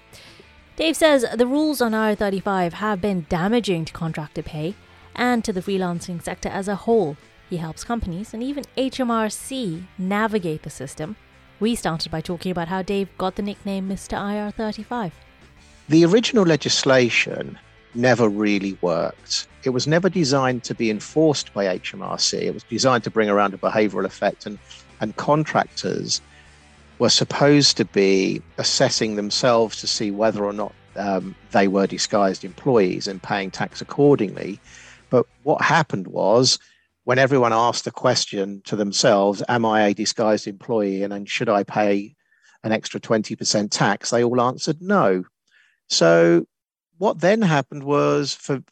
Dave 0.77 0.95
says 0.95 1.25
the 1.35 1.45
rules 1.45 1.81
on 1.81 1.91
IR35 1.91 2.73
have 2.73 3.01
been 3.01 3.25
damaging 3.27 3.83
to 3.83 3.91
contractor 3.91 4.41
pay 4.41 4.73
and 5.13 5.43
to 5.43 5.51
the 5.51 5.61
freelancing 5.61 6.23
sector 6.23 6.47
as 6.47 6.69
a 6.69 6.75
whole. 6.75 7.17
He 7.49 7.57
helps 7.57 7.83
companies 7.83 8.33
and 8.33 8.41
even 8.41 8.63
HMRC 8.77 9.83
navigate 9.97 10.63
the 10.63 10.69
system 10.69 11.17
we 11.63 11.75
started 11.75 12.11
by 12.11 12.19
talking 12.19 12.51
about 12.51 12.67
how 12.67 12.81
Dave 12.81 13.07
got 13.17 13.37
the 13.37 13.41
nickname 13.41 13.87
Mr. 13.87 14.17
IR35. 14.17 15.13
The 15.87 16.03
original 16.03 16.43
legislation 16.43 17.57
never 17.95 18.27
really 18.27 18.77
worked. 18.81 19.47
It 19.63 19.69
was 19.69 19.87
never 19.87 20.09
designed 20.09 20.65
to 20.65 20.75
be 20.75 20.89
enforced 20.89 21.53
by 21.53 21.77
HMRC. 21.77 22.33
It 22.33 22.53
was 22.53 22.63
designed 22.63 23.05
to 23.05 23.09
bring 23.09 23.29
around 23.29 23.53
a 23.53 23.57
behavioral 23.57 24.03
effect, 24.03 24.45
and, 24.45 24.59
and 24.99 25.15
contractors 25.15 26.19
were 26.99 27.07
supposed 27.07 27.77
to 27.77 27.85
be 27.85 28.41
assessing 28.57 29.15
themselves 29.15 29.79
to 29.79 29.87
see 29.87 30.11
whether 30.11 30.43
or 30.43 30.51
not 30.51 30.73
um, 30.97 31.33
they 31.51 31.69
were 31.69 31.87
disguised 31.87 32.43
employees 32.43 33.07
and 33.07 33.23
paying 33.23 33.49
tax 33.49 33.79
accordingly. 33.79 34.59
But 35.09 35.25
what 35.43 35.61
happened 35.61 36.07
was 36.07 36.59
when 37.03 37.19
everyone 37.19 37.53
asked 37.53 37.85
the 37.85 37.91
question 37.91 38.61
to 38.65 38.75
themselves, 38.75 39.43
Am 39.47 39.65
I 39.65 39.83
a 39.83 39.93
disguised 39.93 40.47
employee? 40.47 41.03
And 41.03 41.11
then 41.11 41.25
should 41.25 41.49
I 41.49 41.63
pay 41.63 42.15
an 42.63 42.71
extra 42.71 42.99
20% 42.99 43.69
tax? 43.71 44.09
They 44.09 44.23
all 44.23 44.41
answered 44.41 44.77
no. 44.81 45.23
So 45.89 46.45
what 46.97 47.19
then 47.19 47.41
happened 47.41 47.83
was 47.83 48.33
for 48.33 48.63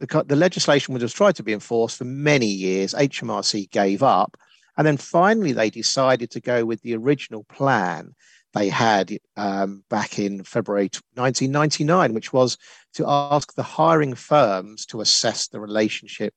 the, 0.00 0.24
the 0.26 0.36
legislation 0.36 0.94
was 0.94 1.12
tried 1.12 1.36
to 1.36 1.42
be 1.42 1.52
enforced 1.52 1.98
for 1.98 2.04
many 2.04 2.46
years. 2.46 2.94
HMRC 2.94 3.70
gave 3.70 4.02
up. 4.02 4.36
And 4.76 4.86
then 4.86 4.96
finally, 4.96 5.52
they 5.52 5.70
decided 5.70 6.30
to 6.32 6.40
go 6.40 6.64
with 6.64 6.80
the 6.82 6.96
original 6.96 7.44
plan 7.44 8.14
they 8.54 8.68
had 8.68 9.18
um, 9.36 9.84
back 9.90 10.18
in 10.18 10.44
February 10.44 10.88
1999, 11.14 12.14
which 12.14 12.32
was 12.32 12.56
to 12.94 13.04
ask 13.06 13.54
the 13.54 13.62
hiring 13.62 14.14
firms 14.14 14.86
to 14.86 15.00
assess 15.00 15.48
the 15.48 15.60
relationship 15.60 16.34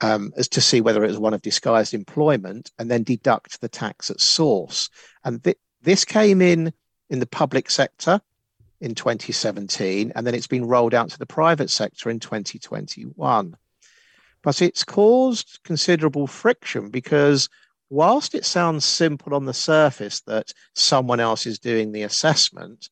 um, 0.00 0.32
as 0.36 0.48
to 0.48 0.60
see 0.60 0.80
whether 0.80 1.04
it 1.04 1.08
was 1.08 1.18
one 1.18 1.34
of 1.34 1.42
disguised 1.42 1.94
employment 1.94 2.70
and 2.78 2.90
then 2.90 3.02
deduct 3.02 3.60
the 3.60 3.68
tax 3.68 4.10
at 4.10 4.20
source. 4.20 4.90
And 5.24 5.42
th- 5.42 5.58
this 5.82 6.04
came 6.04 6.42
in 6.42 6.72
in 7.10 7.20
the 7.20 7.26
public 7.26 7.70
sector 7.70 8.20
in 8.80 8.94
2017, 8.94 10.12
and 10.14 10.26
then 10.26 10.34
it's 10.34 10.46
been 10.46 10.66
rolled 10.66 10.94
out 10.94 11.10
to 11.10 11.18
the 11.18 11.26
private 11.26 11.70
sector 11.70 12.10
in 12.10 12.20
2021. 12.20 13.56
But 14.42 14.60
it's 14.60 14.84
caused 14.84 15.60
considerable 15.64 16.26
friction 16.26 16.90
because 16.90 17.48
whilst 17.88 18.34
it 18.34 18.44
sounds 18.44 18.84
simple 18.84 19.34
on 19.34 19.46
the 19.46 19.54
surface 19.54 20.20
that 20.22 20.52
someone 20.74 21.20
else 21.20 21.46
is 21.46 21.58
doing 21.58 21.92
the 21.92 22.02
assessment, 22.02 22.90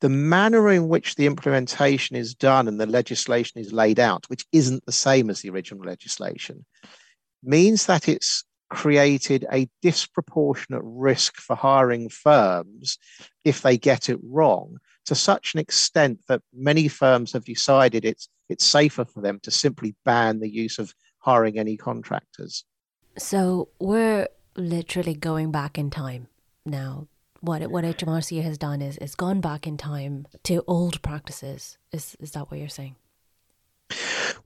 the 0.00 0.08
manner 0.08 0.70
in 0.70 0.88
which 0.88 1.14
the 1.14 1.26
implementation 1.26 2.16
is 2.16 2.34
done 2.34 2.68
and 2.68 2.80
the 2.80 2.86
legislation 2.86 3.60
is 3.60 3.72
laid 3.72 3.98
out, 3.98 4.28
which 4.28 4.44
isn't 4.52 4.84
the 4.86 4.92
same 4.92 5.30
as 5.30 5.40
the 5.40 5.50
original 5.50 5.84
legislation, 5.84 6.64
means 7.42 7.86
that 7.86 8.08
it's 8.08 8.44
created 8.70 9.46
a 9.52 9.68
disproportionate 9.82 10.82
risk 10.84 11.36
for 11.36 11.54
hiring 11.54 12.08
firms 12.08 12.98
if 13.44 13.62
they 13.62 13.78
get 13.78 14.08
it 14.08 14.18
wrong 14.22 14.78
to 15.06 15.14
such 15.14 15.54
an 15.54 15.60
extent 15.60 16.20
that 16.28 16.42
many 16.52 16.88
firms 16.88 17.32
have 17.32 17.44
decided 17.44 18.04
it's 18.04 18.28
it's 18.48 18.64
safer 18.64 19.04
for 19.04 19.22
them 19.22 19.40
to 19.42 19.50
simply 19.50 19.94
ban 20.04 20.40
the 20.40 20.50
use 20.50 20.78
of 20.78 20.94
hiring 21.20 21.58
any 21.58 21.76
contractors. 21.78 22.64
So 23.16 23.68
we're 23.78 24.28
literally 24.54 25.14
going 25.14 25.50
back 25.50 25.78
in 25.78 25.88
time 25.90 26.28
now. 26.66 27.08
What 27.44 27.70
what 27.70 27.84
HMRC 27.84 28.42
has 28.42 28.56
done 28.56 28.80
is 28.80 28.96
is 28.98 29.14
gone 29.14 29.42
back 29.42 29.66
in 29.66 29.76
time 29.76 30.26
to 30.44 30.64
old 30.66 31.02
practices. 31.02 31.76
Is 31.92 32.16
is 32.18 32.30
that 32.30 32.50
what 32.50 32.58
you're 32.58 32.70
saying? 32.70 32.96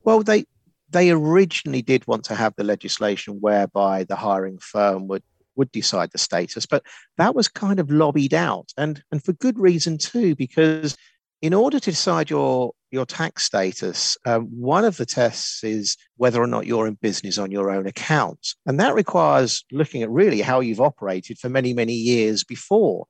Well, 0.03 0.21
they 0.21 0.43
they 0.89 1.09
originally 1.09 1.81
did 1.81 2.05
want 2.07 2.25
to 2.25 2.35
have 2.35 2.53
the 2.57 2.65
legislation 2.65 3.39
whereby 3.39 4.03
the 4.03 4.17
hiring 4.17 4.57
firm 4.57 5.07
would 5.07 5.23
would 5.55 5.71
decide 5.71 6.11
the 6.11 6.17
status, 6.17 6.65
but 6.65 6.83
that 7.17 7.35
was 7.35 7.47
kind 7.47 7.79
of 7.79 7.89
lobbied 7.89 8.33
out, 8.33 8.73
and 8.77 9.01
and 9.13 9.23
for 9.23 9.31
good 9.31 9.57
reason 9.57 9.97
too, 9.97 10.35
because 10.35 10.97
in 11.41 11.53
order 11.53 11.79
to 11.79 11.91
decide 11.91 12.29
your 12.29 12.73
your 12.91 13.05
tax 13.05 13.43
status, 13.43 14.17
um, 14.25 14.45
one 14.45 14.83
of 14.83 14.97
the 14.97 15.05
tests 15.05 15.63
is 15.63 15.95
whether 16.17 16.41
or 16.41 16.47
not 16.47 16.65
you're 16.65 16.87
in 16.87 16.95
business 16.95 17.37
on 17.37 17.51
your 17.51 17.69
own 17.69 17.85
account, 17.85 18.55
and 18.65 18.79
that 18.79 18.95
requires 18.95 19.63
looking 19.71 20.01
at 20.01 20.09
really 20.09 20.41
how 20.41 20.59
you've 20.59 20.81
operated 20.81 21.37
for 21.37 21.49
many 21.49 21.73
many 21.73 21.93
years 21.93 22.43
before. 22.43 23.05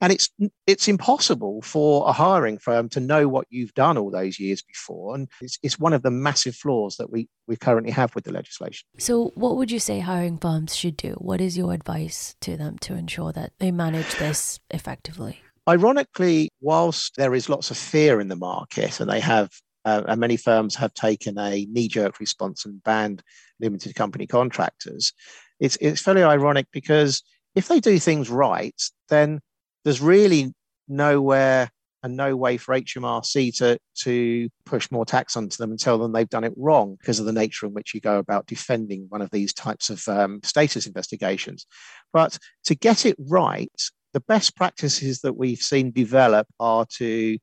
And 0.00 0.12
it's 0.12 0.28
it's 0.66 0.88
impossible 0.88 1.62
for 1.62 2.08
a 2.08 2.12
hiring 2.12 2.58
firm 2.58 2.88
to 2.90 3.00
know 3.00 3.28
what 3.28 3.46
you've 3.48 3.74
done 3.74 3.96
all 3.96 4.10
those 4.10 4.38
years 4.38 4.60
before, 4.60 5.14
and 5.14 5.28
it's, 5.40 5.58
it's 5.62 5.78
one 5.78 5.92
of 5.92 6.02
the 6.02 6.10
massive 6.10 6.56
flaws 6.56 6.96
that 6.96 7.10
we 7.10 7.28
we 7.46 7.56
currently 7.56 7.92
have 7.92 8.14
with 8.14 8.24
the 8.24 8.32
legislation. 8.32 8.86
So, 8.98 9.32
what 9.34 9.56
would 9.56 9.70
you 9.70 9.78
say 9.78 10.00
hiring 10.00 10.38
firms 10.38 10.76
should 10.76 10.96
do? 10.96 11.12
What 11.18 11.40
is 11.40 11.56
your 11.56 11.72
advice 11.72 12.34
to 12.40 12.56
them 12.56 12.76
to 12.78 12.94
ensure 12.94 13.32
that 13.32 13.52
they 13.58 13.70
manage 13.70 14.16
this 14.16 14.58
effectively? 14.70 15.43
Ironically, 15.68 16.50
whilst 16.60 17.16
there 17.16 17.34
is 17.34 17.48
lots 17.48 17.70
of 17.70 17.76
fear 17.76 18.20
in 18.20 18.28
the 18.28 18.36
market, 18.36 19.00
and 19.00 19.10
they 19.10 19.20
have, 19.20 19.50
uh, 19.84 20.02
and 20.06 20.20
many 20.20 20.36
firms 20.36 20.74
have 20.76 20.92
taken 20.94 21.38
a 21.38 21.66
knee-jerk 21.70 22.20
response 22.20 22.64
and 22.64 22.82
banned 22.82 23.22
limited 23.60 23.94
company 23.94 24.26
contractors, 24.26 25.12
it's 25.60 25.76
it's 25.80 26.02
fairly 26.02 26.22
ironic 26.22 26.66
because 26.72 27.22
if 27.54 27.68
they 27.68 27.80
do 27.80 27.98
things 27.98 28.28
right, 28.28 28.80
then 29.08 29.40
there's 29.84 30.00
really 30.00 30.52
nowhere 30.88 31.70
and 32.04 32.16
no 32.18 32.36
way 32.36 32.58
for 32.58 32.74
HMRC 32.74 33.56
to, 33.56 33.78
to 34.02 34.50
push 34.66 34.90
more 34.90 35.06
tax 35.06 35.38
onto 35.38 35.56
them 35.56 35.70
and 35.70 35.80
tell 35.80 35.96
them 35.96 36.12
they've 36.12 36.28
done 36.28 36.44
it 36.44 36.52
wrong 36.54 36.96
because 37.00 37.18
of 37.18 37.24
the 37.24 37.32
nature 37.32 37.64
in 37.64 37.72
which 37.72 37.94
you 37.94 38.00
go 38.00 38.18
about 38.18 38.46
defending 38.46 39.06
one 39.08 39.22
of 39.22 39.30
these 39.30 39.54
types 39.54 39.88
of 39.88 40.06
um, 40.06 40.40
status 40.42 40.86
investigations. 40.86 41.66
But 42.12 42.38
to 42.64 42.74
get 42.74 43.06
it 43.06 43.16
right, 43.18 43.72
the 44.14 44.20
best 44.20 44.56
practices 44.56 45.20
that 45.20 45.34
we've 45.34 45.58
seen 45.58 45.90
develop 45.90 46.46
are 46.58 46.86
to 46.96 47.38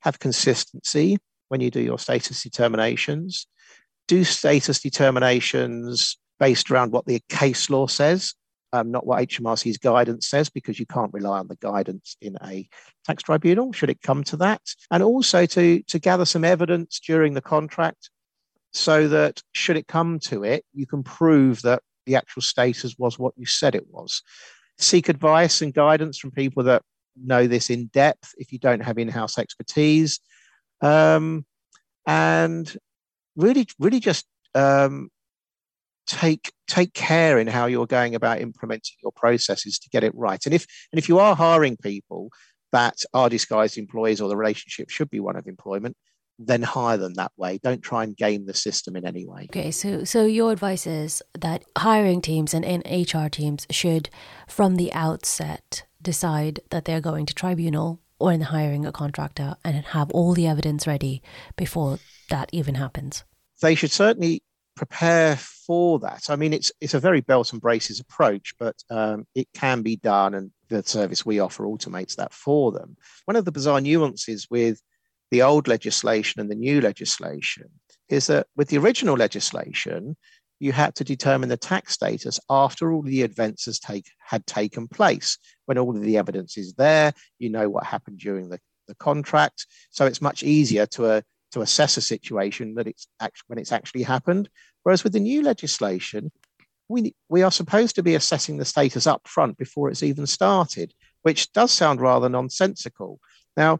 have 0.00 0.18
consistency 0.18 1.16
when 1.48 1.60
you 1.62 1.70
do 1.70 1.80
your 1.80 1.98
status 1.98 2.42
determinations, 2.42 3.46
do 4.06 4.22
status 4.22 4.80
determinations 4.80 6.18
based 6.38 6.70
around 6.70 6.92
what 6.92 7.06
the 7.06 7.22
case 7.30 7.70
law 7.70 7.86
says 7.86 8.34
um, 8.72 8.90
not 8.90 9.06
what 9.06 9.20
HMRC's 9.20 9.78
guidance 9.78 10.28
says, 10.28 10.48
because 10.48 10.78
you 10.78 10.86
can't 10.86 11.12
rely 11.12 11.38
on 11.38 11.48
the 11.48 11.56
guidance 11.56 12.16
in 12.20 12.36
a 12.42 12.68
tax 13.04 13.22
tribunal, 13.22 13.72
should 13.72 13.90
it 13.90 14.02
come 14.02 14.22
to 14.24 14.36
that. 14.38 14.60
And 14.90 15.02
also 15.02 15.46
to, 15.46 15.82
to 15.82 15.98
gather 15.98 16.24
some 16.24 16.44
evidence 16.44 17.00
during 17.00 17.34
the 17.34 17.40
contract 17.40 18.10
so 18.72 19.08
that, 19.08 19.42
should 19.52 19.76
it 19.76 19.88
come 19.88 20.18
to 20.20 20.44
it, 20.44 20.64
you 20.74 20.86
can 20.86 21.02
prove 21.02 21.62
that 21.62 21.82
the 22.06 22.16
actual 22.16 22.42
status 22.42 22.96
was 22.98 23.18
what 23.18 23.34
you 23.36 23.46
said 23.46 23.74
it 23.74 23.86
was. 23.90 24.22
Seek 24.78 25.08
advice 25.08 25.60
and 25.60 25.74
guidance 25.74 26.18
from 26.18 26.30
people 26.30 26.62
that 26.64 26.82
know 27.16 27.46
this 27.46 27.70
in 27.70 27.86
depth 27.86 28.34
if 28.38 28.52
you 28.52 28.58
don't 28.58 28.80
have 28.80 28.98
in 28.98 29.08
house 29.08 29.38
expertise. 29.38 30.20
Um, 30.80 31.44
and 32.06 32.76
really, 33.36 33.66
really 33.78 34.00
just 34.00 34.26
um, 34.54 35.10
take 36.06 36.52
take 36.66 36.94
care 36.94 37.38
in 37.38 37.46
how 37.46 37.66
you're 37.66 37.86
going 37.86 38.14
about 38.14 38.40
implementing 38.40 38.96
your 39.02 39.12
processes 39.12 39.78
to 39.78 39.88
get 39.90 40.04
it 40.04 40.14
right. 40.14 40.44
And 40.44 40.54
if 40.54 40.66
and 40.92 40.98
if 40.98 41.08
you 41.08 41.18
are 41.18 41.36
hiring 41.36 41.76
people 41.76 42.30
that 42.72 42.96
are 43.14 43.28
disguised 43.28 43.78
employees 43.78 44.20
or 44.20 44.28
the 44.28 44.36
relationship 44.36 44.90
should 44.90 45.10
be 45.10 45.20
one 45.20 45.36
of 45.36 45.46
employment, 45.46 45.96
then 46.38 46.62
hire 46.62 46.96
them 46.96 47.14
that 47.14 47.32
way. 47.36 47.58
Don't 47.58 47.82
try 47.82 48.04
and 48.04 48.16
game 48.16 48.46
the 48.46 48.54
system 48.54 48.96
in 48.96 49.04
any 49.04 49.26
way. 49.26 49.48
Okay, 49.50 49.70
so 49.70 50.04
so 50.04 50.24
your 50.24 50.52
advice 50.52 50.86
is 50.86 51.22
that 51.38 51.64
hiring 51.76 52.20
teams 52.20 52.54
and, 52.54 52.64
and 52.64 52.82
HR 52.86 53.28
teams 53.28 53.66
should, 53.70 54.08
from 54.46 54.76
the 54.76 54.92
outset, 54.92 55.84
decide 56.00 56.60
that 56.70 56.84
they're 56.84 57.00
going 57.00 57.26
to 57.26 57.34
tribunal 57.34 58.00
or 58.20 58.32
in 58.32 58.40
hiring 58.40 58.84
a 58.84 58.92
contractor 58.92 59.56
and 59.64 59.84
have 59.86 60.10
all 60.10 60.32
the 60.32 60.46
evidence 60.46 60.86
ready 60.86 61.22
before 61.56 61.98
that 62.30 62.48
even 62.52 62.76
happens. 62.76 63.24
They 63.60 63.74
should 63.74 63.92
certainly 63.92 64.42
prepare 64.76 65.36
for 65.36 65.98
that. 65.98 66.24
I 66.28 66.36
mean, 66.36 66.52
it's 66.52 66.70
it's 66.80 66.94
a 66.94 67.00
very 67.00 67.20
belt 67.20 67.52
and 67.52 67.60
braces 67.60 67.98
approach, 67.98 68.54
but 68.58 68.76
um, 68.90 69.26
it 69.34 69.48
can 69.54 69.82
be 69.82 69.96
done, 69.96 70.34
and 70.34 70.52
the 70.68 70.82
service 70.84 71.26
we 71.26 71.40
offer 71.40 71.64
automates 71.64 72.16
that 72.16 72.32
for 72.32 72.70
them. 72.70 72.96
One 73.24 73.36
of 73.36 73.44
the 73.44 73.52
bizarre 73.52 73.80
nuances 73.80 74.46
with 74.50 74.80
the 75.30 75.42
old 75.42 75.68
legislation 75.68 76.40
and 76.40 76.50
the 76.50 76.54
new 76.54 76.80
legislation 76.80 77.68
is 78.08 78.26
that 78.28 78.46
with 78.56 78.68
the 78.68 78.78
original 78.78 79.16
legislation, 79.16 80.16
you 80.60 80.72
had 80.72 80.94
to 80.96 81.04
determine 81.04 81.48
the 81.48 81.56
tax 81.56 81.94
status 81.94 82.40
after 82.50 82.92
all 82.92 83.02
the 83.02 83.22
events 83.22 83.78
take, 83.78 84.10
had 84.18 84.44
taken 84.46 84.88
place. 84.88 85.38
When 85.66 85.78
all 85.78 85.96
of 85.96 86.02
the 86.02 86.16
evidence 86.16 86.56
is 86.56 86.74
there, 86.74 87.12
you 87.38 87.50
know 87.50 87.68
what 87.68 87.84
happened 87.84 88.18
during 88.18 88.48
the, 88.48 88.58
the 88.88 88.94
contract. 88.96 89.66
So 89.90 90.06
it's 90.06 90.22
much 90.22 90.42
easier 90.42 90.86
to, 90.86 91.06
uh, 91.06 91.20
to 91.52 91.60
assess 91.60 91.96
a 91.96 92.00
situation 92.00 92.74
that 92.74 92.88
it's 92.88 93.06
when 93.46 93.58
it's 93.58 93.72
actually 93.72 94.02
happened. 94.02 94.48
Whereas 94.82 95.04
with 95.04 95.12
the 95.12 95.20
new 95.20 95.42
legislation, 95.42 96.32
we, 96.88 97.14
we 97.28 97.42
are 97.42 97.52
supposed 97.52 97.94
to 97.96 98.02
be 98.02 98.14
assessing 98.14 98.56
the 98.56 98.64
status 98.64 99.06
up 99.06 99.28
front 99.28 99.58
before 99.58 99.90
it's 99.90 100.02
even 100.02 100.26
started, 100.26 100.92
which 101.22 101.52
does 101.52 101.70
sound 101.70 102.00
rather 102.00 102.28
nonsensical. 102.28 103.20
Now, 103.56 103.78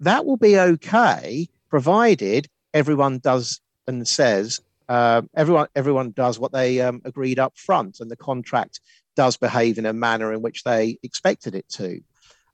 that 0.00 0.24
will 0.24 0.36
be 0.36 0.58
okay 0.58 1.48
provided 1.68 2.48
everyone 2.72 3.18
does 3.18 3.60
and 3.86 4.06
says 4.06 4.60
uh, 4.88 5.22
everyone 5.34 5.66
everyone 5.74 6.10
does 6.10 6.38
what 6.38 6.52
they 6.52 6.80
um, 6.80 7.00
agreed 7.04 7.38
up 7.38 7.56
front 7.56 8.00
and 8.00 8.10
the 8.10 8.16
contract 8.16 8.80
does 9.16 9.36
behave 9.36 9.78
in 9.78 9.86
a 9.86 9.92
manner 9.92 10.32
in 10.32 10.42
which 10.42 10.64
they 10.64 10.98
expected 11.02 11.54
it 11.54 11.68
to 11.68 12.00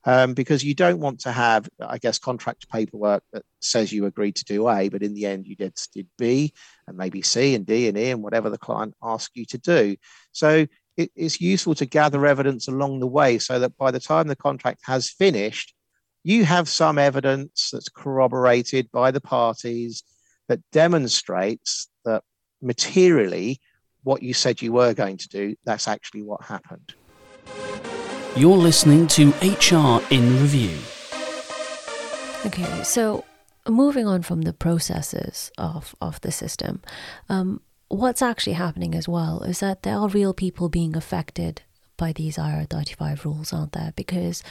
um, 0.04 0.34
because 0.34 0.64
you 0.64 0.74
don't 0.74 1.00
want 1.00 1.20
to 1.20 1.32
have, 1.32 1.68
I 1.78 1.98
guess, 1.98 2.18
contract 2.18 2.70
paperwork 2.70 3.22
that 3.32 3.44
says 3.60 3.92
you 3.92 4.06
agreed 4.06 4.36
to 4.36 4.44
do 4.44 4.68
A, 4.68 4.88
but 4.88 5.02
in 5.02 5.14
the 5.14 5.26
end 5.26 5.46
you 5.46 5.56
did, 5.56 5.74
did 5.92 6.08
B 6.16 6.52
and 6.86 6.96
maybe 6.96 7.22
C 7.22 7.54
and 7.54 7.66
D 7.66 7.88
and 7.88 7.98
E 7.98 8.10
and 8.10 8.22
whatever 8.22 8.48
the 8.48 8.58
client 8.58 8.94
asked 9.02 9.36
you 9.36 9.44
to 9.46 9.58
do. 9.58 9.96
So 10.32 10.66
it, 10.96 11.10
it's 11.14 11.40
useful 11.40 11.74
to 11.76 11.86
gather 11.86 12.26
evidence 12.26 12.68
along 12.68 13.00
the 13.00 13.06
way 13.06 13.38
so 13.38 13.58
that 13.58 13.76
by 13.76 13.90
the 13.90 14.00
time 14.00 14.28
the 14.28 14.36
contract 14.36 14.80
has 14.84 15.10
finished, 15.10 15.74
you 16.22 16.44
have 16.44 16.68
some 16.68 16.98
evidence 16.98 17.70
that's 17.72 17.88
corroborated 17.88 18.90
by 18.92 19.10
the 19.10 19.20
parties 19.20 20.02
that 20.48 20.60
demonstrates 20.72 21.88
that 22.04 22.22
materially 22.60 23.60
what 24.02 24.22
you 24.22 24.34
said 24.34 24.62
you 24.62 24.72
were 24.72 24.94
going 24.94 25.16
to 25.16 25.28
do, 25.28 25.54
that's 25.64 25.86
actually 25.86 26.22
what 26.22 26.42
happened. 26.42 26.94
You're 28.36 28.56
listening 28.56 29.06
to 29.08 29.30
HR 29.40 30.02
in 30.10 30.40
Review. 30.40 30.76
Okay, 32.46 32.82
so 32.82 33.24
moving 33.68 34.06
on 34.06 34.22
from 34.22 34.42
the 34.42 34.52
processes 34.52 35.50
of, 35.58 35.94
of 36.00 36.20
the 36.22 36.32
system, 36.32 36.80
um, 37.28 37.60
what's 37.88 38.22
actually 38.22 38.54
happening 38.54 38.94
as 38.94 39.08
well 39.08 39.42
is 39.42 39.60
that 39.60 39.82
there 39.82 39.96
are 39.96 40.08
real 40.08 40.32
people 40.32 40.68
being 40.68 40.96
affected 40.96 41.62
by 41.96 42.12
these 42.12 42.36
IR35 42.36 43.24
rules, 43.24 43.52
aren't 43.52 43.72
there? 43.72 43.92
Because 43.94 44.42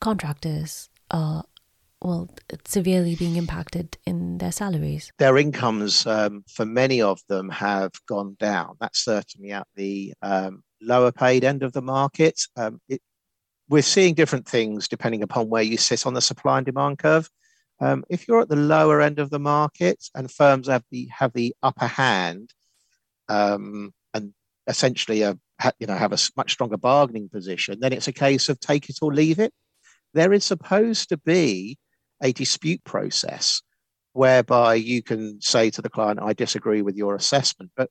contractors 0.00 0.88
are 1.10 1.44
well, 2.04 2.28
severely 2.66 3.16
being 3.16 3.36
impacted 3.36 3.96
in 4.04 4.36
their 4.36 4.52
salaries. 4.52 5.10
Their 5.18 5.38
incomes, 5.38 6.06
um, 6.06 6.44
for 6.48 6.66
many 6.66 7.00
of 7.00 7.18
them, 7.28 7.48
have 7.48 7.92
gone 8.06 8.36
down. 8.38 8.76
That's 8.78 9.02
certainly 9.02 9.52
at 9.52 9.66
the 9.74 10.12
um, 10.20 10.62
lower 10.82 11.10
paid 11.12 11.44
end 11.44 11.62
of 11.62 11.72
the 11.72 11.80
market. 11.80 12.42
Um, 12.56 12.80
it, 12.90 13.00
we're 13.70 13.82
seeing 13.82 14.12
different 14.12 14.46
things 14.46 14.86
depending 14.86 15.22
upon 15.22 15.48
where 15.48 15.62
you 15.62 15.78
sit 15.78 16.06
on 16.06 16.12
the 16.12 16.20
supply 16.20 16.58
and 16.58 16.66
demand 16.66 16.98
curve. 16.98 17.30
Um, 17.80 18.04
if 18.10 18.28
you're 18.28 18.42
at 18.42 18.50
the 18.50 18.56
lower 18.56 19.00
end 19.00 19.18
of 19.18 19.30
the 19.30 19.38
market 19.38 20.04
and 20.14 20.30
firms 20.30 20.68
have 20.68 20.84
the 20.90 21.08
have 21.10 21.32
the 21.32 21.54
upper 21.62 21.86
hand, 21.86 22.52
um, 23.28 23.92
and 24.12 24.32
essentially 24.66 25.22
a, 25.22 25.36
you 25.78 25.86
know 25.86 25.96
have 25.96 26.12
a 26.12 26.18
much 26.36 26.52
stronger 26.52 26.76
bargaining 26.76 27.30
position, 27.30 27.80
then 27.80 27.92
it's 27.92 28.08
a 28.08 28.12
case 28.12 28.48
of 28.48 28.60
take 28.60 28.90
it 28.90 28.98
or 29.00 29.12
leave 29.12 29.38
it. 29.38 29.52
There 30.14 30.32
is 30.32 30.44
supposed 30.44 31.10
to 31.10 31.16
be 31.18 31.78
a 32.22 32.32
dispute 32.32 32.82
process 32.84 33.62
whereby 34.12 34.76
you 34.76 35.02
can 35.02 35.40
say 35.40 35.70
to 35.70 35.82
the 35.82 35.90
client, 35.90 36.20
I 36.22 36.32
disagree 36.32 36.82
with 36.82 36.96
your 36.96 37.14
assessment. 37.14 37.72
But 37.76 37.90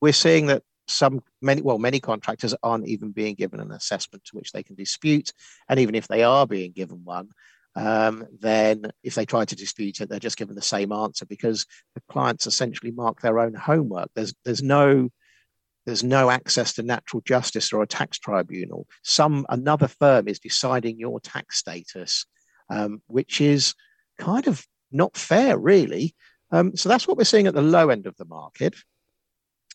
we're 0.00 0.12
seeing 0.12 0.46
that 0.46 0.62
some 0.86 1.22
many 1.40 1.62
well 1.62 1.78
many 1.78 1.98
contractors 1.98 2.54
aren't 2.62 2.86
even 2.86 3.10
being 3.10 3.34
given 3.34 3.60
an 3.60 3.72
assessment 3.72 4.22
to 4.24 4.36
which 4.36 4.52
they 4.52 4.62
can 4.62 4.74
dispute 4.74 5.32
and 5.68 5.80
even 5.80 5.94
if 5.94 6.08
they 6.08 6.22
are 6.22 6.46
being 6.46 6.72
given 6.72 7.00
one 7.04 7.28
um, 7.76 8.26
then 8.38 8.92
if 9.02 9.14
they 9.14 9.24
try 9.24 9.46
to 9.46 9.56
dispute 9.56 10.00
it 10.00 10.10
they're 10.10 10.18
just 10.18 10.36
given 10.36 10.54
the 10.54 10.62
same 10.62 10.92
answer 10.92 11.24
because 11.24 11.66
the 11.94 12.02
clients 12.10 12.46
essentially 12.46 12.90
mark 12.90 13.20
their 13.22 13.38
own 13.38 13.54
homework 13.54 14.10
there's 14.14 14.34
there's 14.44 14.62
no 14.62 15.08
there's 15.86 16.04
no 16.04 16.30
access 16.30 16.72
to 16.74 16.82
natural 16.82 17.22
justice 17.26 17.72
or 17.72 17.82
a 17.82 17.86
tax 17.86 18.18
tribunal 18.18 18.86
some 19.02 19.46
another 19.48 19.88
firm 19.88 20.28
is 20.28 20.38
deciding 20.38 20.98
your 20.98 21.20
tax 21.20 21.58
status 21.58 22.26
um, 22.70 23.02
which 23.06 23.40
is 23.40 23.74
kind 24.18 24.46
of 24.46 24.64
not 24.90 25.16
fair, 25.16 25.58
really. 25.58 26.14
Um, 26.50 26.76
so 26.76 26.88
that's 26.88 27.06
what 27.06 27.16
we're 27.16 27.24
seeing 27.24 27.46
at 27.46 27.54
the 27.54 27.62
low 27.62 27.90
end 27.90 28.06
of 28.06 28.16
the 28.16 28.24
market. 28.24 28.74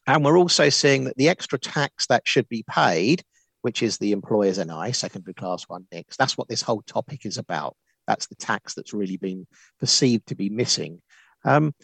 And 0.08 0.24
we're 0.24 0.38
also 0.38 0.70
seeing 0.70 1.04
that 1.06 1.18
the 1.18 1.30
extra 1.30 1.60
tax 1.60 2.08
that 2.08 2.28
should 2.28 2.48
be 2.48 2.64
paid, 2.68 3.24
which 3.62 3.84
is 3.84 3.98
the 3.98 4.12
employer's 4.12 4.58
NI, 4.58 4.94
secondary 4.94 5.34
class 5.34 5.64
one 5.64 5.86
NICs, 5.92 6.18
that's 6.18 6.38
what 6.38 6.48
this 6.48 6.62
whole 6.62 6.82
topic 6.84 7.26
is 7.26 7.38
about. 7.38 7.76
That's 8.08 8.28
the 8.28 8.36
tax 8.36 8.74
that's 8.74 8.94
really 8.94 9.18
been 9.18 9.46
perceived 9.80 10.28
to 10.28 10.36
be 10.36 10.50
missing. 10.50 11.02
Um, 11.46 11.76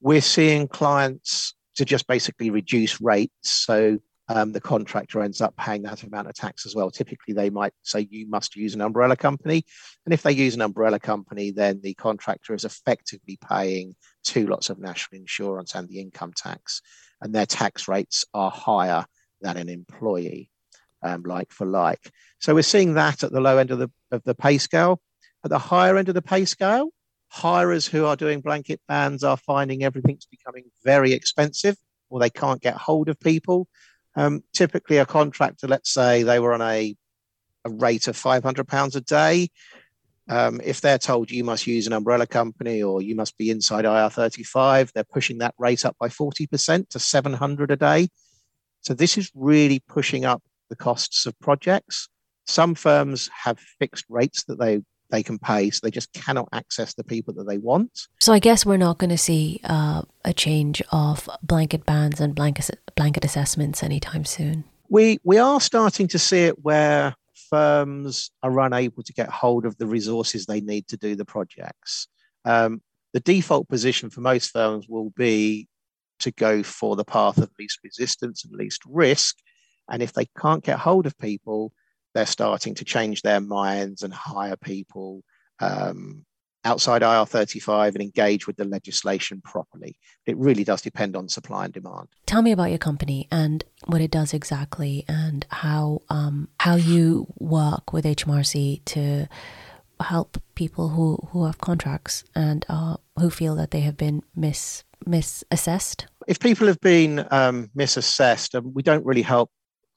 we're 0.00 0.20
seeing 0.20 0.66
clients 0.66 1.54
to 1.76 1.84
just 1.84 2.06
basically 2.06 2.50
reduce 2.50 3.00
rates. 3.00 3.50
So 3.50 3.98
um, 4.28 4.52
the 4.52 4.60
contractor 4.60 5.22
ends 5.22 5.40
up 5.40 5.56
paying 5.56 5.82
that 5.82 6.02
amount 6.04 6.28
of 6.28 6.34
tax 6.34 6.64
as 6.64 6.74
well. 6.74 6.90
Typically, 6.90 7.34
they 7.34 7.50
might 7.50 7.72
say 7.82 8.06
you 8.10 8.28
must 8.28 8.56
use 8.56 8.74
an 8.74 8.80
umbrella 8.80 9.16
company. 9.16 9.64
And 10.06 10.14
if 10.14 10.22
they 10.22 10.32
use 10.32 10.54
an 10.54 10.60
umbrella 10.60 11.00
company, 11.00 11.50
then 11.50 11.80
the 11.82 11.94
contractor 11.94 12.54
is 12.54 12.64
effectively 12.64 13.38
paying 13.48 13.94
two 14.24 14.46
lots 14.46 14.70
of 14.70 14.78
national 14.78 15.20
insurance 15.20 15.74
and 15.74 15.88
the 15.88 16.00
income 16.00 16.32
tax. 16.34 16.80
And 17.20 17.34
their 17.34 17.46
tax 17.46 17.88
rates 17.88 18.24
are 18.32 18.50
higher 18.50 19.04
than 19.40 19.56
an 19.56 19.68
employee, 19.68 20.50
um, 21.02 21.24
like 21.24 21.52
for 21.52 21.66
like. 21.66 22.10
So 22.40 22.54
we're 22.54 22.62
seeing 22.62 22.94
that 22.94 23.22
at 23.24 23.32
the 23.32 23.40
low 23.40 23.58
end 23.58 23.70
of 23.70 23.78
the, 23.78 23.90
of 24.10 24.22
the 24.24 24.34
pay 24.34 24.58
scale. 24.58 25.00
At 25.44 25.50
the 25.50 25.58
higher 25.58 25.96
end 25.96 26.08
of 26.08 26.14
the 26.14 26.22
pay 26.22 26.44
scale, 26.44 26.90
hirers 27.32 27.86
who 27.86 28.04
are 28.04 28.14
doing 28.14 28.42
blanket 28.42 28.78
bans 28.86 29.24
are 29.24 29.38
finding 29.38 29.82
everything's 29.82 30.26
becoming 30.26 30.64
very 30.84 31.12
expensive 31.12 31.76
or 32.10 32.20
they 32.20 32.28
can't 32.28 32.60
get 32.60 32.74
hold 32.76 33.08
of 33.08 33.18
people. 33.18 33.66
Um, 34.14 34.44
typically, 34.52 34.98
a 34.98 35.06
contractor, 35.06 35.66
let's 35.66 35.90
say 35.90 36.22
they 36.22 36.38
were 36.38 36.52
on 36.52 36.60
a, 36.60 36.94
a 37.64 37.70
rate 37.70 38.06
of 38.06 38.16
£500 38.16 38.96
a 38.96 39.00
day. 39.00 39.48
Um, 40.28 40.60
if 40.62 40.82
they're 40.82 40.98
told 40.98 41.30
you 41.30 41.42
must 41.42 41.66
use 41.66 41.86
an 41.86 41.94
umbrella 41.94 42.26
company 42.26 42.82
or 42.82 43.00
you 43.00 43.14
must 43.14 43.38
be 43.38 43.50
inside 43.50 43.86
IR35, 43.86 44.92
they're 44.92 45.02
pushing 45.02 45.38
that 45.38 45.54
rate 45.58 45.86
up 45.86 45.96
by 45.98 46.08
40% 46.08 46.88
to 46.90 46.98
700 46.98 47.70
a 47.70 47.76
day. 47.76 48.08
So 48.82 48.92
this 48.92 49.16
is 49.16 49.30
really 49.34 49.82
pushing 49.88 50.26
up 50.26 50.42
the 50.68 50.76
costs 50.76 51.24
of 51.24 51.38
projects. 51.40 52.10
Some 52.46 52.74
firms 52.74 53.30
have 53.44 53.58
fixed 53.58 54.04
rates 54.10 54.44
that 54.44 54.58
they 54.58 54.82
they 55.12 55.22
can 55.22 55.38
pay, 55.38 55.70
so 55.70 55.78
they 55.84 55.92
just 55.92 56.12
cannot 56.12 56.48
access 56.52 56.94
the 56.94 57.04
people 57.04 57.32
that 57.34 57.44
they 57.44 57.58
want. 57.58 58.08
So 58.18 58.32
I 58.32 58.40
guess 58.40 58.66
we're 58.66 58.76
not 58.76 58.98
going 58.98 59.10
to 59.10 59.18
see 59.18 59.60
uh, 59.62 60.02
a 60.24 60.32
change 60.32 60.82
of 60.90 61.28
blanket 61.42 61.86
bans 61.86 62.20
and 62.20 62.34
blanket 62.34 62.70
blanket 62.96 63.24
assessments 63.24 63.84
anytime 63.84 64.24
soon. 64.24 64.64
We 64.88 65.20
we 65.22 65.38
are 65.38 65.60
starting 65.60 66.08
to 66.08 66.18
see 66.18 66.40
it 66.40 66.64
where 66.64 67.14
firms 67.48 68.30
are 68.42 68.58
unable 68.60 69.02
to 69.04 69.12
get 69.12 69.28
hold 69.28 69.66
of 69.66 69.76
the 69.78 69.86
resources 69.86 70.46
they 70.46 70.60
need 70.60 70.88
to 70.88 70.96
do 70.96 71.14
the 71.14 71.24
projects. 71.24 72.08
Um, 72.44 72.82
the 73.12 73.20
default 73.20 73.68
position 73.68 74.10
for 74.10 74.22
most 74.22 74.50
firms 74.50 74.86
will 74.88 75.10
be 75.10 75.68
to 76.20 76.30
go 76.30 76.62
for 76.62 76.96
the 76.96 77.04
path 77.04 77.38
of 77.38 77.50
least 77.58 77.78
resistance 77.84 78.44
and 78.44 78.54
least 78.54 78.80
risk. 78.88 79.36
And 79.90 80.02
if 80.02 80.14
they 80.14 80.26
can't 80.38 80.64
get 80.64 80.78
hold 80.78 81.04
of 81.04 81.18
people, 81.18 81.72
they're 82.14 82.26
starting 82.26 82.74
to 82.76 82.84
change 82.84 83.22
their 83.22 83.40
minds 83.40 84.02
and 84.02 84.12
hire 84.12 84.56
people 84.56 85.22
um, 85.60 86.24
outside 86.64 87.02
IR35 87.02 87.94
and 87.94 88.02
engage 88.02 88.46
with 88.46 88.56
the 88.56 88.64
legislation 88.64 89.40
properly. 89.42 89.96
It 90.26 90.36
really 90.36 90.64
does 90.64 90.82
depend 90.82 91.16
on 91.16 91.28
supply 91.28 91.64
and 91.64 91.74
demand. 91.74 92.08
Tell 92.26 92.42
me 92.42 92.52
about 92.52 92.70
your 92.70 92.78
company 92.78 93.26
and 93.30 93.64
what 93.86 94.00
it 94.00 94.10
does 94.10 94.32
exactly, 94.32 95.04
and 95.08 95.44
how 95.50 96.02
um, 96.08 96.48
how 96.60 96.76
you 96.76 97.26
work 97.38 97.92
with 97.92 98.04
HMRC 98.04 98.84
to 98.86 99.28
help 100.00 100.40
people 100.54 100.90
who, 100.90 101.16
who 101.30 101.44
have 101.44 101.58
contracts 101.58 102.24
and 102.34 102.64
uh, 102.68 102.96
who 103.18 103.30
feel 103.30 103.54
that 103.56 103.70
they 103.70 103.80
have 103.80 103.96
been 103.96 104.22
mis 104.34 104.84
misassessed. 105.06 106.06
If 106.28 106.38
people 106.38 106.68
have 106.68 106.80
been 106.80 107.26
um, 107.30 107.70
misassessed, 107.76 108.54
um, 108.54 108.72
we 108.72 108.82
don't 108.82 109.04
really 109.04 109.22
help 109.22 109.50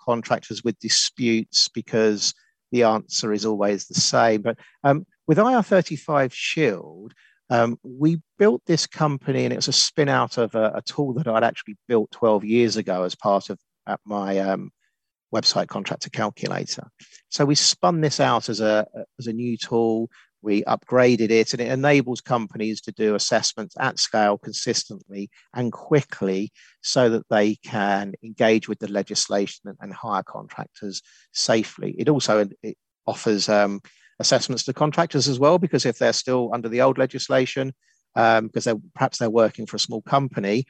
contractors 0.06 0.64
with 0.64 0.80
disputes 0.80 1.68
because 1.68 2.34
the 2.72 2.84
answer 2.84 3.34
is 3.34 3.46
always 3.46 3.88
the 3.88 3.94
same. 3.94 4.42
But 4.42 4.58
um, 4.84 5.06
with 5.28 5.38
IR35 5.38 6.32
Shield, 6.34 7.14
um, 7.50 7.78
we 7.84 8.22
built 8.38 8.62
this 8.66 8.88
company 8.88 9.44
and 9.44 9.54
it 9.54 9.58
was 9.58 9.68
a 9.68 9.74
spin 9.74 10.10
out 10.10 10.38
of 10.38 10.56
a, 10.56 10.74
a, 10.76 10.82
tool 10.82 11.14
that 11.14 11.28
I'd 11.28 11.44
actually 11.44 11.78
built 11.88 12.10
12 12.12 12.44
years 12.44 12.76
ago 12.76 13.04
as 13.04 13.14
part 13.14 13.50
of 13.50 13.60
my 14.04 14.40
um, 14.40 14.72
website 15.34 15.68
contractor 15.68 16.10
calculator. 16.10 16.88
So 17.30 17.46
we 17.46 17.56
spun 17.56 18.02
this 18.02 18.20
out 18.20 18.50
as 18.50 18.62
a, 18.62 18.88
as 19.20 19.28
a 19.28 19.34
new 19.34 19.58
tool 19.58 20.10
we 20.46 20.64
upgraded 20.64 21.32
it 21.32 21.52
and 21.52 21.62
it 21.62 21.72
enables 21.72 22.22
companies 22.22 22.80
to 22.82 22.92
do 22.92 23.16
assessments 23.16 23.76
at 23.80 24.00
scale 24.00 24.38
consistently 24.38 25.30
and 25.54 25.72
quickly 25.72 26.52
so 26.82 27.10
that 27.10 27.28
they 27.30 27.56
can 27.56 28.14
engage 28.24 28.70
with 28.70 28.80
the 28.80 28.92
legislation 28.92 29.76
and 29.82 29.94
hire 29.94 30.24
contractors 30.24 31.02
safely. 31.34 31.96
It 31.98 32.08
also 32.08 32.48
it 32.62 32.78
offers 33.08 33.50
um, 33.50 33.82
assessments 34.20 34.64
to 34.66 34.74
contractors 34.74 35.28
as 35.28 35.40
well, 35.40 35.58
because 35.58 35.86
if 35.86 35.98
they're 35.98 36.14
still 36.14 36.52
under 36.54 36.70
the 36.70 36.82
old 36.82 36.98
legislation, 36.98 37.74
um, 38.16 38.48
because 38.48 38.66
they're, 38.66 38.76
perhaps 38.94 39.18
they're 39.18 39.30
working 39.30 39.66
for 39.66 39.76
a 39.76 39.80
small 39.88 40.02
company, 40.02 40.66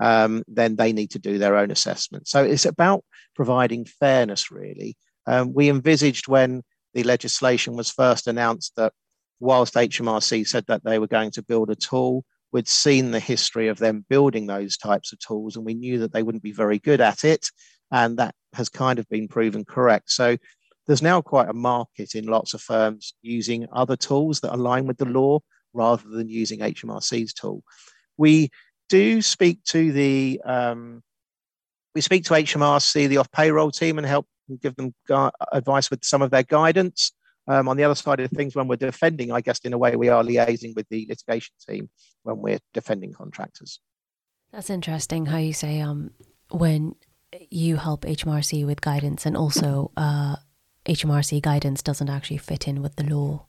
um, 0.00 0.42
then 0.48 0.76
they 0.76 0.92
need 0.92 1.10
to 1.12 1.18
do 1.18 1.38
their 1.38 1.56
own 1.56 1.70
assessment. 1.70 2.26
So 2.26 2.42
it's 2.42 2.66
about 2.66 3.04
providing 3.34 3.84
fairness, 3.84 4.50
really. 4.50 4.96
Um, 5.26 5.52
we 5.52 5.68
envisaged 5.68 6.28
when 6.28 6.62
the 6.94 7.04
legislation 7.04 7.76
was 7.76 7.90
first 7.90 8.26
announced 8.26 8.72
that 8.76 8.92
whilst 9.40 9.74
HMRC 9.74 10.46
said 10.46 10.66
that 10.68 10.84
they 10.84 10.98
were 10.98 11.06
going 11.06 11.30
to 11.32 11.42
build 11.42 11.70
a 11.70 11.74
tool, 11.74 12.24
we'd 12.52 12.68
seen 12.68 13.10
the 13.10 13.20
history 13.20 13.68
of 13.68 13.78
them 13.78 14.04
building 14.08 14.46
those 14.46 14.76
types 14.76 15.12
of 15.12 15.18
tools 15.18 15.56
and 15.56 15.64
we 15.64 15.74
knew 15.74 15.98
that 15.98 16.12
they 16.12 16.22
wouldn't 16.22 16.42
be 16.42 16.52
very 16.52 16.78
good 16.78 17.00
at 17.00 17.24
it. 17.24 17.48
And 17.90 18.18
that 18.18 18.34
has 18.52 18.68
kind 18.68 18.98
of 18.98 19.08
been 19.08 19.28
proven 19.28 19.64
correct. 19.64 20.10
So 20.10 20.36
there's 20.86 21.02
now 21.02 21.20
quite 21.20 21.48
a 21.48 21.54
market 21.54 22.14
in 22.14 22.26
lots 22.26 22.54
of 22.54 22.60
firms 22.60 23.14
using 23.22 23.66
other 23.72 23.96
tools 23.96 24.40
that 24.40 24.54
align 24.54 24.86
with 24.86 24.98
the 24.98 25.04
law 25.04 25.40
rather 25.72 26.08
than 26.08 26.28
using 26.28 26.60
HMRC's 26.60 27.32
tool. 27.32 27.62
We 28.16 28.50
do 28.88 29.22
speak 29.22 29.62
to 29.66 29.92
the 29.92 30.40
um, 30.44 31.02
we 31.94 32.00
speak 32.00 32.24
to 32.24 32.34
HMRC, 32.34 33.08
the 33.08 33.18
off 33.18 33.30
payroll 33.32 33.70
team, 33.70 33.98
and 33.98 34.06
help 34.06 34.26
give 34.60 34.76
them 34.76 34.94
gu- 35.06 35.30
advice 35.52 35.90
with 35.90 36.04
some 36.04 36.22
of 36.22 36.30
their 36.30 36.42
guidance. 36.42 37.12
Um, 37.50 37.68
on 37.68 37.76
the 37.76 37.82
other 37.82 37.96
side 37.96 38.20
of 38.20 38.30
things, 38.30 38.54
when 38.54 38.68
we're 38.68 38.76
defending, 38.76 39.32
I 39.32 39.40
guess 39.40 39.58
in 39.60 39.72
a 39.72 39.78
way 39.78 39.96
we 39.96 40.08
are 40.08 40.22
liaising 40.22 40.76
with 40.76 40.88
the 40.88 41.04
litigation 41.08 41.52
team 41.68 41.90
when 42.22 42.38
we're 42.38 42.60
defending 42.72 43.12
contractors. 43.12 43.80
That's 44.52 44.70
interesting 44.70 45.26
how 45.26 45.38
you 45.38 45.52
say 45.52 45.80
um, 45.80 46.12
when 46.50 46.94
you 47.50 47.76
help 47.76 48.02
HMRC 48.02 48.64
with 48.64 48.80
guidance 48.80 49.26
and 49.26 49.36
also 49.36 49.90
uh, 49.96 50.36
HMRC 50.86 51.42
guidance 51.42 51.82
doesn't 51.82 52.08
actually 52.08 52.38
fit 52.38 52.68
in 52.68 52.82
with 52.82 52.94
the 52.94 53.04
law. 53.04 53.46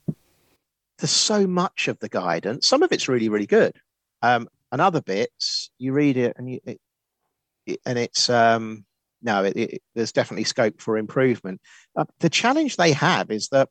There's 0.97 1.11
so 1.11 1.45
much 1.45 1.87
of 1.87 1.99
the 1.99 2.09
guidance. 2.09 2.67
Some 2.67 2.81
of 2.81 2.91
it's 2.91 3.07
really, 3.07 3.29
really 3.29 3.45
good. 3.45 3.75
Um, 4.23 4.47
and 4.71 4.81
other 4.81 5.01
bits, 5.01 5.69
you 5.77 5.93
read 5.93 6.17
it 6.17 6.35
and 6.37 6.49
you, 6.49 6.59
it, 6.65 6.81
it, 7.67 7.79
and 7.85 7.99
it's 7.99 8.31
um, 8.31 8.83
no, 9.21 9.43
it, 9.43 9.83
there's 9.93 10.11
definitely 10.11 10.45
scope 10.45 10.81
for 10.81 10.97
improvement. 10.97 11.61
Uh, 11.95 12.05
the 12.19 12.29
challenge 12.29 12.77
they 12.77 12.93
have 12.93 13.29
is 13.29 13.49
that 13.49 13.69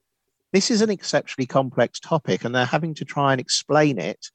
this 0.53 0.71
is 0.71 0.83
an 0.83 0.91
exceptionally 0.91 1.47
complex 1.47 2.01
topic, 2.01 2.45
and 2.45 2.55
they're 2.55 2.65
having 2.65 2.95
to 2.95 3.05
try 3.05 3.33
and 3.33 3.41
explain 3.41 3.99
it 3.99 4.27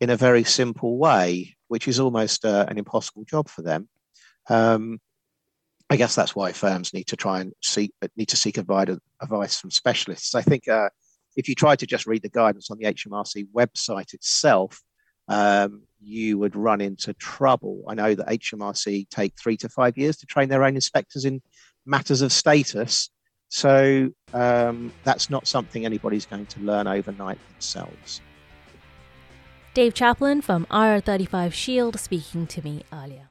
in 0.00 0.10
a 0.10 0.16
very 0.16 0.44
simple 0.44 0.98
way, 0.98 1.56
which 1.68 1.88
is 1.88 2.00
almost 2.00 2.44
uh, 2.44 2.66
an 2.68 2.78
impossible 2.78 3.24
job 3.24 3.48
for 3.48 3.62
them. 3.62 3.88
Um, 4.48 5.00
I 5.90 5.96
guess 5.96 6.14
that's 6.14 6.34
why 6.34 6.52
firms 6.52 6.94
need 6.94 7.08
to 7.08 7.16
try 7.16 7.40
and 7.40 7.52
seek 7.62 7.92
need 8.16 8.28
to 8.28 8.36
seek 8.36 8.56
advice 8.56 9.60
from 9.60 9.70
specialists. 9.70 10.34
I 10.34 10.40
think 10.40 10.66
uh, 10.66 10.88
if 11.36 11.48
you 11.48 11.54
try 11.54 11.76
to 11.76 11.86
just 11.86 12.06
read 12.06 12.22
the 12.22 12.30
guidance 12.30 12.70
on 12.70 12.78
the 12.78 12.86
HMRC 12.86 13.46
website 13.54 14.14
itself, 14.14 14.80
um, 15.28 15.82
you 16.00 16.38
would 16.38 16.56
run 16.56 16.80
into 16.80 17.14
trouble. 17.14 17.84
I 17.88 17.94
know 17.94 18.14
that 18.14 18.26
HMRC 18.26 19.08
take 19.08 19.34
three 19.38 19.56
to 19.58 19.68
five 19.68 19.96
years 19.96 20.16
to 20.18 20.26
train 20.26 20.48
their 20.48 20.64
own 20.64 20.74
inspectors 20.74 21.24
in 21.24 21.42
matters 21.86 22.22
of 22.22 22.32
status. 22.32 23.10
So 23.52 24.10
um, 24.32 24.94
that's 25.04 25.28
not 25.28 25.46
something 25.46 25.84
anybody's 25.84 26.24
going 26.24 26.46
to 26.46 26.60
learn 26.60 26.86
overnight 26.86 27.38
themselves. 27.50 28.22
Dave 29.74 29.92
Chaplin 29.92 30.40
from 30.40 30.64
IR35 30.70 31.52
Shield 31.52 32.00
speaking 32.00 32.46
to 32.46 32.62
me 32.62 32.82
earlier. 32.94 33.28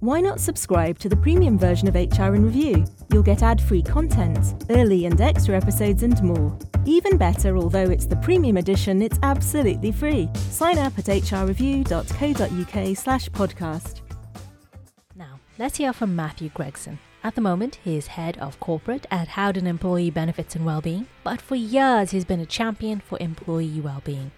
Why 0.00 0.20
not 0.20 0.40
subscribe 0.40 0.98
to 0.98 1.08
the 1.08 1.16
premium 1.16 1.56
version 1.56 1.86
of 1.86 1.94
HR 1.94 2.34
in 2.34 2.46
Review? 2.46 2.84
You'll 3.12 3.22
get 3.22 3.44
ad 3.44 3.62
free 3.62 3.80
content, 3.80 4.64
early 4.70 5.06
and 5.06 5.20
extra 5.20 5.56
episodes, 5.56 6.02
and 6.02 6.20
more. 6.20 6.58
Even 6.84 7.16
better, 7.16 7.56
although 7.56 7.90
it's 7.90 8.06
the 8.06 8.16
premium 8.16 8.56
edition, 8.56 9.00
it's 9.00 9.20
absolutely 9.22 9.92
free. 9.92 10.28
Sign 10.34 10.78
up 10.78 10.98
at 10.98 11.04
hrreview.co.uk 11.04 12.96
slash 12.96 13.28
podcast. 13.28 14.00
Now, 15.14 15.38
let's 15.60 15.76
hear 15.76 15.92
from 15.92 16.16
Matthew 16.16 16.48
Gregson. 16.48 16.98
At 17.22 17.34
the 17.34 17.40
moment, 17.42 17.78
he 17.84 17.96
is 17.96 18.06
head 18.08 18.38
of 18.38 18.58
corporate 18.60 19.06
at 19.10 19.28
Howden 19.28 19.66
Employee 19.66 20.10
Benefits 20.10 20.56
and 20.56 20.64
Wellbeing, 20.64 21.06
but 21.22 21.40
for 21.40 21.54
years 21.54 22.12
he's 22.12 22.24
been 22.24 22.40
a 22.40 22.46
champion 22.46 23.00
for 23.00 23.18
employee 23.20 23.80
well-being. 23.80 24.30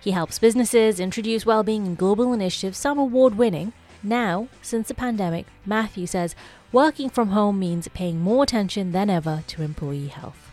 He 0.00 0.10
helps 0.10 0.38
businesses 0.38 0.98
introduce 0.98 1.46
well-being 1.46 1.86
and 1.86 1.96
global 1.96 2.32
initiatives, 2.32 2.78
some 2.78 2.98
award-winning, 2.98 3.72
now, 4.02 4.48
since 4.62 4.88
the 4.88 4.94
pandemic, 4.94 5.46
Matthew 5.64 6.06
says 6.06 6.36
working 6.70 7.08
from 7.08 7.30
home 7.30 7.58
means 7.58 7.88
paying 7.88 8.20
more 8.20 8.44
attention 8.44 8.92
than 8.92 9.10
ever 9.10 9.42
to 9.48 9.62
employee 9.62 10.08
health. 10.08 10.50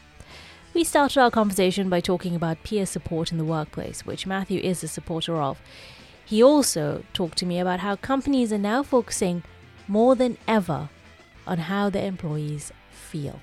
We 0.73 0.83
started 0.83 1.19
our 1.19 1.29
conversation 1.29 1.89
by 1.89 1.99
talking 1.99 2.35
about 2.35 2.63
peer 2.63 2.85
support 2.85 3.31
in 3.31 3.37
the 3.37 3.43
workplace, 3.43 4.05
which 4.05 4.25
Matthew 4.25 4.59
is 4.61 4.83
a 4.83 4.87
supporter 4.87 5.39
of. 5.39 5.61
He 6.25 6.41
also 6.41 7.03
talked 7.13 7.37
to 7.39 7.45
me 7.45 7.59
about 7.59 7.81
how 7.81 7.95
companies 7.95 8.51
are 8.51 8.57
now 8.57 8.81
focusing 8.81 9.43
more 9.87 10.15
than 10.15 10.37
ever 10.47 10.89
on 11.47 11.57
how 11.57 11.89
the 11.89 12.03
employees 12.03 12.71
feel. 12.91 13.39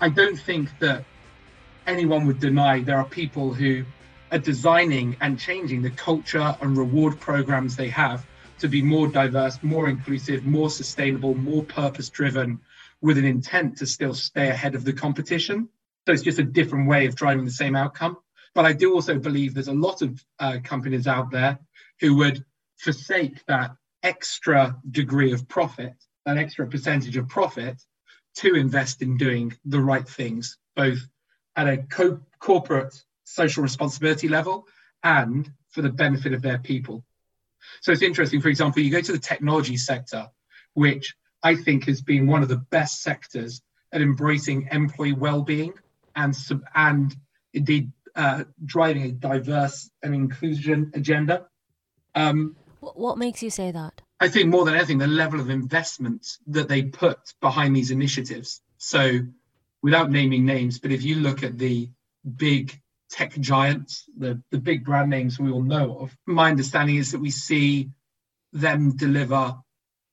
I 0.00 0.08
don't 0.08 0.38
think 0.38 0.78
that 0.78 1.04
anyone 1.86 2.26
would 2.26 2.40
deny 2.40 2.80
there 2.80 2.98
are 2.98 3.04
people 3.04 3.52
who 3.52 3.84
are 4.32 4.38
designing 4.38 5.16
and 5.20 5.38
changing 5.38 5.82
the 5.82 5.90
culture 5.90 6.56
and 6.60 6.76
reward 6.76 7.18
programs 7.20 7.76
they 7.76 7.88
have 7.88 8.26
to 8.58 8.68
be 8.68 8.82
more 8.82 9.08
diverse, 9.08 9.62
more 9.62 9.88
inclusive, 9.88 10.44
more 10.44 10.70
sustainable, 10.70 11.34
more 11.34 11.64
purpose 11.64 12.08
driven, 12.10 12.60
with 13.00 13.16
an 13.16 13.24
intent 13.24 13.78
to 13.78 13.86
still 13.86 14.14
stay 14.14 14.50
ahead 14.50 14.74
of 14.74 14.84
the 14.84 14.92
competition. 14.92 15.68
So 16.06 16.12
it's 16.12 16.22
just 16.22 16.38
a 16.38 16.44
different 16.44 16.88
way 16.88 17.06
of 17.06 17.16
driving 17.16 17.44
the 17.44 17.50
same 17.50 17.74
outcome. 17.74 18.18
But 18.54 18.66
I 18.66 18.72
do 18.72 18.94
also 18.94 19.18
believe 19.18 19.54
there's 19.54 19.68
a 19.68 19.72
lot 19.72 20.02
of 20.02 20.22
uh, 20.38 20.58
companies 20.62 21.06
out 21.06 21.30
there 21.30 21.58
who 22.00 22.16
would 22.16 22.44
forsake 22.78 23.44
that 23.46 23.72
extra 24.02 24.76
degree 24.90 25.32
of 25.32 25.48
profit, 25.48 25.94
that 26.26 26.38
extra 26.38 26.66
percentage 26.66 27.16
of 27.16 27.28
profit, 27.28 27.80
to 28.36 28.54
invest 28.54 29.02
in 29.02 29.16
doing 29.16 29.52
the 29.64 29.80
right 29.80 30.08
things, 30.08 30.56
both 30.76 30.98
at 31.56 31.68
a 31.68 31.78
co- 31.78 32.20
corporate 32.38 32.94
social 33.24 33.62
responsibility 33.62 34.28
level 34.28 34.66
and 35.02 35.50
for 35.70 35.82
the 35.82 35.90
benefit 35.90 36.32
of 36.32 36.42
their 36.42 36.58
people. 36.58 37.04
So 37.80 37.92
it's 37.92 38.02
interesting. 38.02 38.40
For 38.40 38.48
example, 38.48 38.82
you 38.82 38.90
go 38.90 39.00
to 39.00 39.12
the 39.12 39.18
technology 39.18 39.76
sector, 39.76 40.28
which 40.74 41.14
I 41.42 41.54
think 41.54 41.86
has 41.86 42.02
been 42.02 42.26
one 42.26 42.42
of 42.42 42.48
the 42.48 42.56
best 42.56 43.02
sectors 43.02 43.62
at 43.92 44.02
embracing 44.02 44.68
employee 44.70 45.12
well-being 45.12 45.74
and 46.14 46.36
and 46.74 47.14
indeed 47.52 47.92
uh, 48.14 48.44
driving 48.64 49.02
a 49.04 49.12
diverse 49.12 49.90
and 50.02 50.14
inclusion 50.14 50.90
agenda. 50.94 51.46
Um, 52.14 52.56
what 52.80 53.18
makes 53.18 53.42
you 53.42 53.50
say 53.50 53.70
that? 53.70 54.02
I 54.20 54.28
think 54.28 54.50
more 54.50 54.64
than 54.64 54.74
anything, 54.74 54.98
the 54.98 55.06
level 55.06 55.40
of 55.40 55.50
investment 55.50 56.26
that 56.48 56.68
they 56.68 56.82
put 56.82 57.18
behind 57.40 57.74
these 57.74 57.90
initiatives. 57.90 58.60
So, 58.76 59.20
without 59.82 60.10
naming 60.10 60.44
names, 60.44 60.78
but 60.78 60.92
if 60.92 61.02
you 61.02 61.16
look 61.16 61.42
at 61.42 61.56
the 61.56 61.90
big 62.36 62.78
tech 63.10 63.38
giants, 63.40 64.04
the, 64.16 64.42
the 64.50 64.58
big 64.58 64.84
brand 64.84 65.10
names 65.10 65.38
we 65.38 65.50
all 65.50 65.62
know 65.62 65.98
of. 65.98 66.16
My 66.26 66.50
understanding 66.50 66.96
is 66.96 67.12
that 67.12 67.20
we 67.20 67.30
see 67.30 67.90
them 68.52 68.96
deliver 68.96 69.56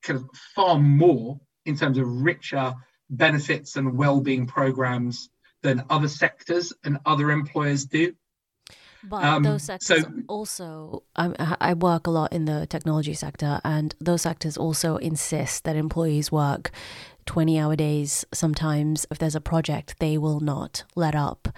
kind 0.02 0.20
of 0.20 0.30
far 0.56 0.80
more 0.80 1.40
in 1.66 1.78
terms 1.78 1.98
of 1.98 2.08
richer 2.08 2.74
benefits 3.10 3.76
and 3.76 3.98
well-being 3.98 4.48
programs 4.48 5.30
than 5.64 5.86
other 5.90 6.08
sectors 6.08 6.74
and 6.84 6.98
other 7.06 7.32
employers 7.32 7.86
do. 7.86 8.14
But 9.04 9.24
um, 9.24 9.44
those 9.44 9.64
sectors 9.64 10.04
so, 10.04 10.12
also, 10.28 11.04
I, 11.16 11.58
I 11.62 11.74
work 11.74 12.08
a 12.08 12.12
lot 12.12 12.34
in 12.34 12.46
the 12.46 12.66
technology 12.68 13.14
sector, 13.14 13.60
and 13.64 13.96
those 14.00 14.24
sectors 14.24 14.58
also 14.58 14.98
insist 14.98 15.64
that 15.64 15.76
employees 15.76 16.32
work 16.32 16.72
20 17.28 17.60
hour 17.60 17.76
days 17.76 18.26
sometimes. 18.34 19.06
If 19.12 19.20
there's 19.20 19.36
a 19.36 19.42
project 19.42 20.00
they 20.00 20.18
will 20.18 20.40
not 20.40 20.84
let 20.96 21.14
up. 21.14 21.50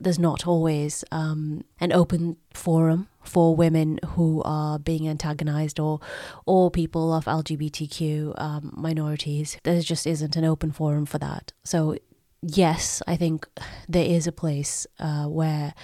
There's 0.00 0.18
not 0.18 0.46
always 0.46 1.04
um, 1.12 1.62
an 1.78 1.92
open 1.92 2.36
forum 2.52 3.08
for 3.22 3.54
women 3.54 4.00
who 4.14 4.42
are 4.44 4.78
being 4.78 5.06
antagonized 5.06 5.78
or 5.78 6.00
or 6.46 6.70
people 6.70 7.12
of 7.12 7.26
lgbtq 7.26 8.40
um, 8.40 8.72
minorities. 8.76 9.58
There 9.62 9.80
just 9.80 10.06
isn't 10.06 10.36
an 10.36 10.44
open 10.44 10.72
forum 10.72 11.06
for 11.06 11.18
that. 11.18 11.52
So 11.62 11.96
yes 12.42 13.02
i 13.06 13.16
think 13.16 13.46
there 13.88 14.04
is 14.04 14.26
a 14.26 14.32
place 14.32 14.86
uh, 14.98 15.24
where 15.24 15.74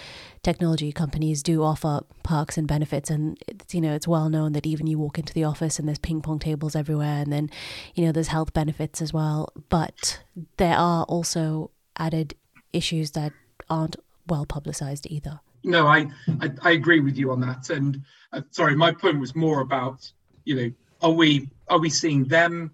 technology 0.47 0.93
companies 0.93 1.43
do 1.43 1.63
offer 1.63 2.03
perks 2.23 2.57
and 2.57 2.69
benefits 2.69 3.11
and 3.11 3.37
it's, 3.49 3.75
you 3.75 3.81
know 3.81 3.93
it's 3.93 4.07
well 4.07 4.29
known 4.29 4.53
that 4.53 4.65
even 4.65 4.87
you 4.87 4.97
walk 4.97 5.19
into 5.19 5.35
the 5.35 5.43
office 5.43 5.79
and 5.79 5.89
there's 5.89 5.99
ping 5.99 6.23
pong 6.23 6.39
tables 6.39 6.77
everywhere 6.77 7.21
and 7.23 7.33
then 7.33 7.51
you 7.95 8.05
know 8.05 8.13
there's 8.13 8.29
health 8.29 8.53
benefits 8.53 9.03
as 9.03 9.13
well. 9.13 9.49
But 9.69 10.23
there 10.57 10.77
are 10.77 11.05
also 11.05 11.73
added 11.97 12.37
issues 12.73 13.11
that 13.13 13.33
aren't 13.69 13.97
well 14.29 14.47
publicized 14.47 15.07
either. 15.11 15.41
No 15.65 15.87
i 15.87 16.07
i, 16.41 16.51
I 16.63 16.71
agree 16.71 17.01
with 17.01 17.17
you 17.17 17.33
on 17.33 17.41
that. 17.41 17.71
And 17.71 18.03
uh, 18.33 18.43
sorry 18.51 18.77
my 18.77 18.93
point 18.93 19.19
was 19.19 19.35
more 19.35 19.61
about 19.61 20.11
you 20.45 20.55
know 20.55 20.71
are 21.03 21.11
we 21.11 21.51
are 21.69 21.81
we 21.81 21.91
seeing 21.91 22.25
them 22.25 22.71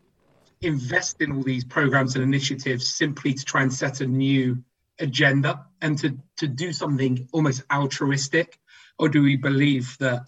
invest 0.63 1.21
in 1.21 1.33
all 1.33 1.43
these 1.43 1.65
programs 1.65 2.15
and 2.15 2.25
initiatives 2.25 2.95
simply 2.95 3.35
to 3.35 3.45
try 3.45 3.63
and 3.63 3.73
set 3.73 4.01
a 4.01 4.07
new 4.07 4.63
agenda 4.99 5.67
and 5.81 5.99
to, 5.99 6.17
to 6.39 6.47
do 6.47 6.73
something 6.73 7.29
almost 7.33 7.63
altruistic? 7.71 8.59
Or 8.99 9.09
do 9.09 9.23
we 9.23 9.37
believe 9.37 9.97
that 9.99 10.23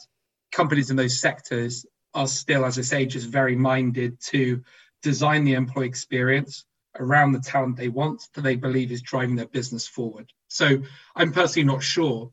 companies 0.52 0.90
in 0.90 0.96
those 0.96 1.20
sectors 1.20 1.86
are 2.12 2.26
still, 2.26 2.64
as 2.64 2.78
I 2.78 2.82
say, 2.82 3.06
just 3.06 3.28
very 3.28 3.56
minded 3.56 4.20
to 4.26 4.62
design 5.02 5.44
the 5.44 5.54
employee 5.54 5.86
experience 5.86 6.64
around 6.98 7.32
the 7.32 7.40
talent 7.40 7.76
they 7.76 7.88
want 7.88 8.28
that 8.34 8.42
they 8.42 8.56
believe 8.56 8.92
is 8.92 9.02
driving 9.02 9.36
their 9.36 9.46
business 9.46 9.86
forward? 9.86 10.32
So 10.48 10.82
I'm 11.14 11.32
personally 11.32 11.66
not 11.66 11.82
sure 11.82 12.30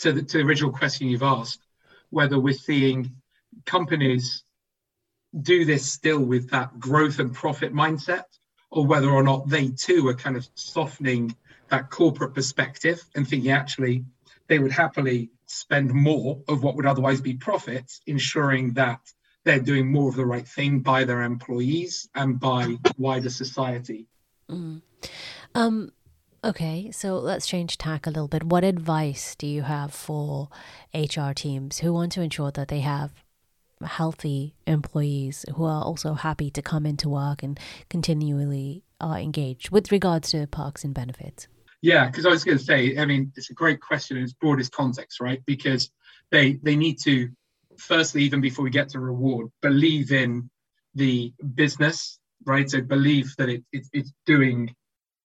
to 0.00 0.12
the, 0.12 0.22
to 0.22 0.38
the 0.38 0.44
original 0.44 0.72
question 0.72 1.08
you've 1.08 1.22
asked 1.22 1.60
whether 2.10 2.38
we're 2.38 2.54
seeing 2.54 3.12
companies 3.66 4.44
do 5.38 5.64
this 5.64 5.90
still 5.90 6.20
with 6.20 6.50
that 6.50 6.78
growth 6.78 7.18
and 7.18 7.34
profit 7.34 7.72
mindset 7.72 8.24
or 8.70 8.86
whether 8.86 9.10
or 9.10 9.22
not 9.22 9.48
they 9.48 9.68
too 9.68 10.06
are 10.08 10.14
kind 10.14 10.36
of 10.36 10.48
softening 10.54 11.34
that 11.68 11.90
corporate 11.90 12.34
perspective 12.34 13.02
and 13.14 13.26
thinking 13.28 13.50
actually 13.50 14.04
they 14.48 14.58
would 14.58 14.72
happily 14.72 15.30
spend 15.46 15.92
more 15.92 16.42
of 16.48 16.62
what 16.62 16.76
would 16.76 16.86
otherwise 16.86 17.20
be 17.20 17.34
profits, 17.34 18.00
ensuring 18.06 18.72
that 18.74 19.00
they're 19.44 19.60
doing 19.60 19.90
more 19.90 20.08
of 20.08 20.16
the 20.16 20.26
right 20.26 20.46
thing 20.46 20.80
by 20.80 21.04
their 21.04 21.22
employees 21.22 22.08
and 22.14 22.38
by 22.38 22.76
wider 22.98 23.30
society. 23.30 24.06
Mm. 24.48 24.82
Um, 25.54 25.92
okay, 26.44 26.90
so 26.90 27.18
let's 27.18 27.46
change 27.46 27.78
tack 27.78 28.06
a 28.06 28.10
little 28.10 28.28
bit. 28.28 28.42
What 28.42 28.64
advice 28.64 29.34
do 29.34 29.46
you 29.46 29.62
have 29.62 29.92
for 29.92 30.48
HR 30.94 31.32
teams 31.32 31.78
who 31.78 31.92
want 31.92 32.12
to 32.12 32.22
ensure 32.22 32.50
that 32.50 32.68
they 32.68 32.80
have 32.80 33.12
healthy 33.84 34.54
employees 34.66 35.44
who 35.54 35.64
are 35.64 35.82
also 35.82 36.14
happy 36.14 36.50
to 36.50 36.62
come 36.62 36.86
into 36.86 37.08
work 37.08 37.42
and 37.42 37.58
continually 37.88 38.82
are 39.00 39.18
engaged 39.18 39.70
with 39.70 39.90
regards 39.90 40.30
to 40.30 40.46
perks 40.46 40.84
and 40.84 40.94
benefits? 40.94 41.48
Yeah, 41.82 42.06
because 42.06 42.26
I 42.26 42.30
was 42.30 42.44
going 42.44 42.58
to 42.58 42.64
say, 42.64 42.96
I 42.98 43.06
mean, 43.06 43.32
it's 43.36 43.50
a 43.50 43.54
great 43.54 43.80
question 43.80 44.16
in 44.18 44.24
its 44.24 44.34
broadest 44.34 44.72
context, 44.72 45.20
right? 45.20 45.42
Because 45.46 45.90
they 46.30 46.54
they 46.62 46.76
need 46.76 46.98
to, 47.04 47.30
firstly, 47.78 48.22
even 48.24 48.40
before 48.40 48.64
we 48.64 48.70
get 48.70 48.90
to 48.90 49.00
reward, 49.00 49.48
believe 49.62 50.12
in 50.12 50.50
the 50.94 51.32
business, 51.54 52.18
right? 52.44 52.68
So 52.68 52.82
believe 52.82 53.34
that 53.38 53.48
it, 53.48 53.64
it 53.72 53.86
it's 53.92 54.12
doing 54.26 54.74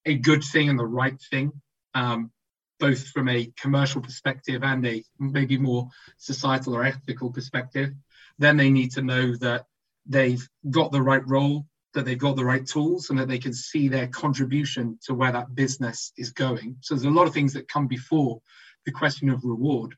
a 0.05 0.15
good 0.15 0.43
thing 0.43 0.69
and 0.69 0.79
the 0.79 0.85
right 0.85 1.19
thing, 1.29 1.51
um, 1.93 2.31
both 2.79 3.07
from 3.09 3.27
a 3.27 3.51
commercial 3.59 4.01
perspective 4.01 4.63
and 4.63 4.85
a 4.85 5.03
maybe 5.19 5.57
more 5.57 5.89
societal 6.17 6.77
or 6.77 6.85
ethical 6.85 7.31
perspective. 7.31 7.91
Then 8.37 8.57
they 8.57 8.69
need 8.69 8.91
to 8.93 9.01
know 9.01 9.35
that 9.37 9.65
they've 10.05 10.47
got 10.69 10.91
the 10.91 11.01
right 11.01 11.25
role, 11.27 11.65
that 11.93 12.05
they've 12.05 12.17
got 12.17 12.35
the 12.35 12.45
right 12.45 12.65
tools, 12.65 13.09
and 13.09 13.19
that 13.19 13.27
they 13.27 13.39
can 13.39 13.53
see 13.53 13.87
their 13.87 14.07
contribution 14.07 14.99
to 15.05 15.13
where 15.13 15.31
that 15.31 15.55
business 15.55 16.11
is 16.17 16.31
going. 16.31 16.77
So 16.81 16.95
there's 16.95 17.05
a 17.05 17.09
lot 17.09 17.27
of 17.27 17.33
things 17.33 17.53
that 17.53 17.67
come 17.67 17.87
before 17.87 18.41
the 18.85 18.91
question 18.91 19.29
of 19.29 19.43
reward. 19.43 19.95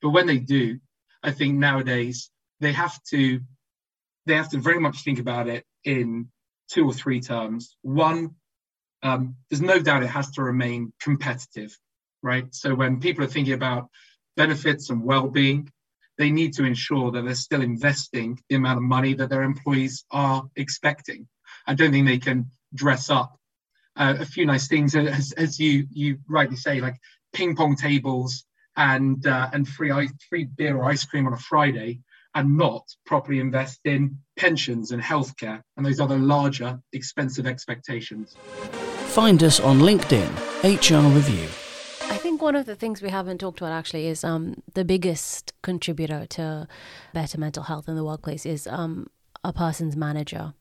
But 0.00 0.10
when 0.10 0.26
they 0.26 0.38
do, 0.38 0.78
I 1.22 1.30
think 1.30 1.58
nowadays 1.58 2.30
they 2.60 2.72
have 2.72 3.02
to 3.10 3.40
they 4.26 4.34
have 4.36 4.50
to 4.50 4.58
very 4.58 4.80
much 4.80 5.04
think 5.04 5.18
about 5.18 5.48
it 5.48 5.64
in 5.84 6.28
two 6.70 6.86
or 6.86 6.94
three 6.94 7.20
terms. 7.20 7.76
One, 7.82 8.36
um, 9.02 9.36
there's 9.50 9.60
no 9.60 9.78
doubt 9.78 10.02
it 10.02 10.08
has 10.08 10.30
to 10.32 10.42
remain 10.42 10.92
competitive, 11.00 11.78
right? 12.22 12.46
So 12.54 12.74
when 12.74 13.00
people 13.00 13.22
are 13.24 13.28
thinking 13.28 13.52
about 13.52 13.88
benefits 14.36 14.88
and 14.88 15.02
well-being, 15.04 15.70
they 16.18 16.30
need 16.30 16.54
to 16.54 16.64
ensure 16.64 17.10
that 17.10 17.24
they're 17.24 17.34
still 17.34 17.62
investing 17.62 18.40
the 18.48 18.56
amount 18.56 18.78
of 18.78 18.82
money 18.82 19.14
that 19.14 19.30
their 19.30 19.42
employees 19.42 20.04
are 20.10 20.44
expecting. 20.56 21.26
I 21.66 21.74
don't 21.74 21.92
think 21.92 22.06
they 22.06 22.18
can 22.18 22.50
dress 22.74 23.10
up 23.10 23.38
uh, 23.96 24.14
a 24.20 24.26
few 24.26 24.46
nice 24.46 24.68
things, 24.68 24.94
as, 24.96 25.32
as 25.32 25.58
you 25.58 25.86
you 25.90 26.18
rightly 26.28 26.56
say, 26.56 26.80
like 26.80 26.96
ping 27.32 27.56
pong 27.56 27.76
tables 27.76 28.44
and 28.76 29.26
uh, 29.26 29.48
and 29.52 29.68
free 29.68 29.90
ice, 29.90 30.12
free 30.28 30.44
beer 30.44 30.76
or 30.76 30.84
ice 30.84 31.04
cream 31.04 31.26
on 31.26 31.32
a 31.32 31.38
Friday 31.38 32.00
and 32.34 32.56
not 32.56 32.82
properly 33.06 33.38
invest 33.38 33.80
in 33.84 34.18
pensions 34.36 34.90
and 34.90 35.00
healthcare 35.00 35.62
and 35.76 35.86
those 35.86 36.00
other 36.00 36.18
larger, 36.18 36.80
expensive 36.92 37.46
expectations. 37.46 38.36
Find 39.06 39.42
us 39.44 39.60
on 39.60 39.78
LinkedIn, 39.78 40.28
HR 40.64 41.14
Review. 41.14 41.63
One 42.44 42.56
of 42.56 42.66
the 42.66 42.76
things 42.76 43.00
we 43.00 43.08
haven't 43.08 43.38
talked 43.38 43.62
about 43.62 43.72
actually 43.72 44.06
is 44.06 44.22
um, 44.22 44.62
the 44.74 44.84
biggest 44.84 45.54
contributor 45.62 46.26
to 46.26 46.68
better 47.14 47.40
mental 47.40 47.62
health 47.62 47.88
in 47.88 47.96
the 47.96 48.04
workplace 48.04 48.44
is 48.44 48.66
um, 48.66 49.06
a 49.42 49.50
person's 49.50 49.96
manager. 49.96 50.52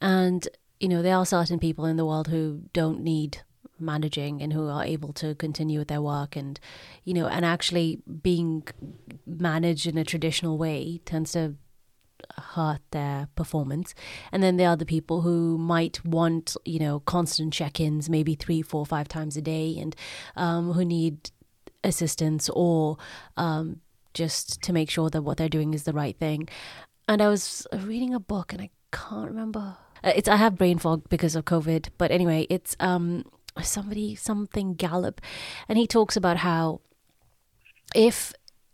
And, 0.00 0.46
you 0.78 0.86
know, 0.86 1.02
there 1.02 1.16
are 1.16 1.26
certain 1.26 1.58
people 1.58 1.84
in 1.84 1.96
the 1.96 2.06
world 2.06 2.28
who 2.28 2.62
don't 2.72 3.00
need 3.02 3.38
managing 3.80 4.40
and 4.40 4.52
who 4.52 4.68
are 4.68 4.84
able 4.84 5.12
to 5.14 5.34
continue 5.34 5.80
with 5.80 5.88
their 5.88 6.02
work 6.02 6.36
and 6.36 6.60
you 7.04 7.14
know 7.14 7.26
and 7.26 7.46
actually 7.46 8.02
being 8.22 8.62
managed 9.26 9.86
in 9.86 9.96
a 9.96 10.04
traditional 10.04 10.58
way 10.58 11.00
tends 11.06 11.32
to 11.32 11.54
hurt 12.36 12.80
their 12.90 13.28
performance. 13.36 13.94
And 14.32 14.42
then 14.42 14.56
there 14.56 14.68
are 14.68 14.76
the 14.76 14.86
people 14.86 15.22
who 15.22 15.58
might 15.58 16.04
want 16.04 16.56
you 16.64 16.78
know 16.78 17.00
constant 17.00 17.52
check-ins 17.52 18.08
maybe 18.08 18.34
three 18.34 18.62
four 18.62 18.86
five 18.86 19.08
times 19.08 19.36
a 19.36 19.42
day 19.42 19.76
and 19.78 19.94
um, 20.36 20.72
who 20.72 20.84
need 20.84 21.30
assistance 21.82 22.50
or 22.50 22.98
um, 23.36 23.80
just 24.12 24.60
to 24.62 24.72
make 24.72 24.90
sure 24.90 25.10
that 25.10 25.22
what 25.22 25.36
they're 25.36 25.48
doing 25.48 25.74
is 25.74 25.84
the 25.84 25.92
right 25.92 26.16
thing. 26.18 26.48
And 27.08 27.20
i 27.20 27.28
was 27.28 27.66
reading 27.72 28.14
a 28.14 28.20
book 28.20 28.52
and 28.52 28.62
i 28.62 28.70
can't 28.92 29.28
remember. 29.28 29.76
Uh, 30.02 30.12
it's 30.16 30.28
i 30.28 30.36
have 30.36 30.56
brain 30.56 30.78
fog 30.78 31.08
because 31.10 31.36
of 31.36 31.44
covid 31.44 31.88
but 31.98 32.10
anyway 32.10 32.46
it's 32.48 32.74
um 32.80 33.24
somebody 33.62 34.14
something 34.14 34.74
Gallup, 34.74 35.20
and 35.68 35.78
he 35.78 35.86
talks 35.86 36.16
about 36.16 36.38
how 36.38 36.80
if 37.94 38.32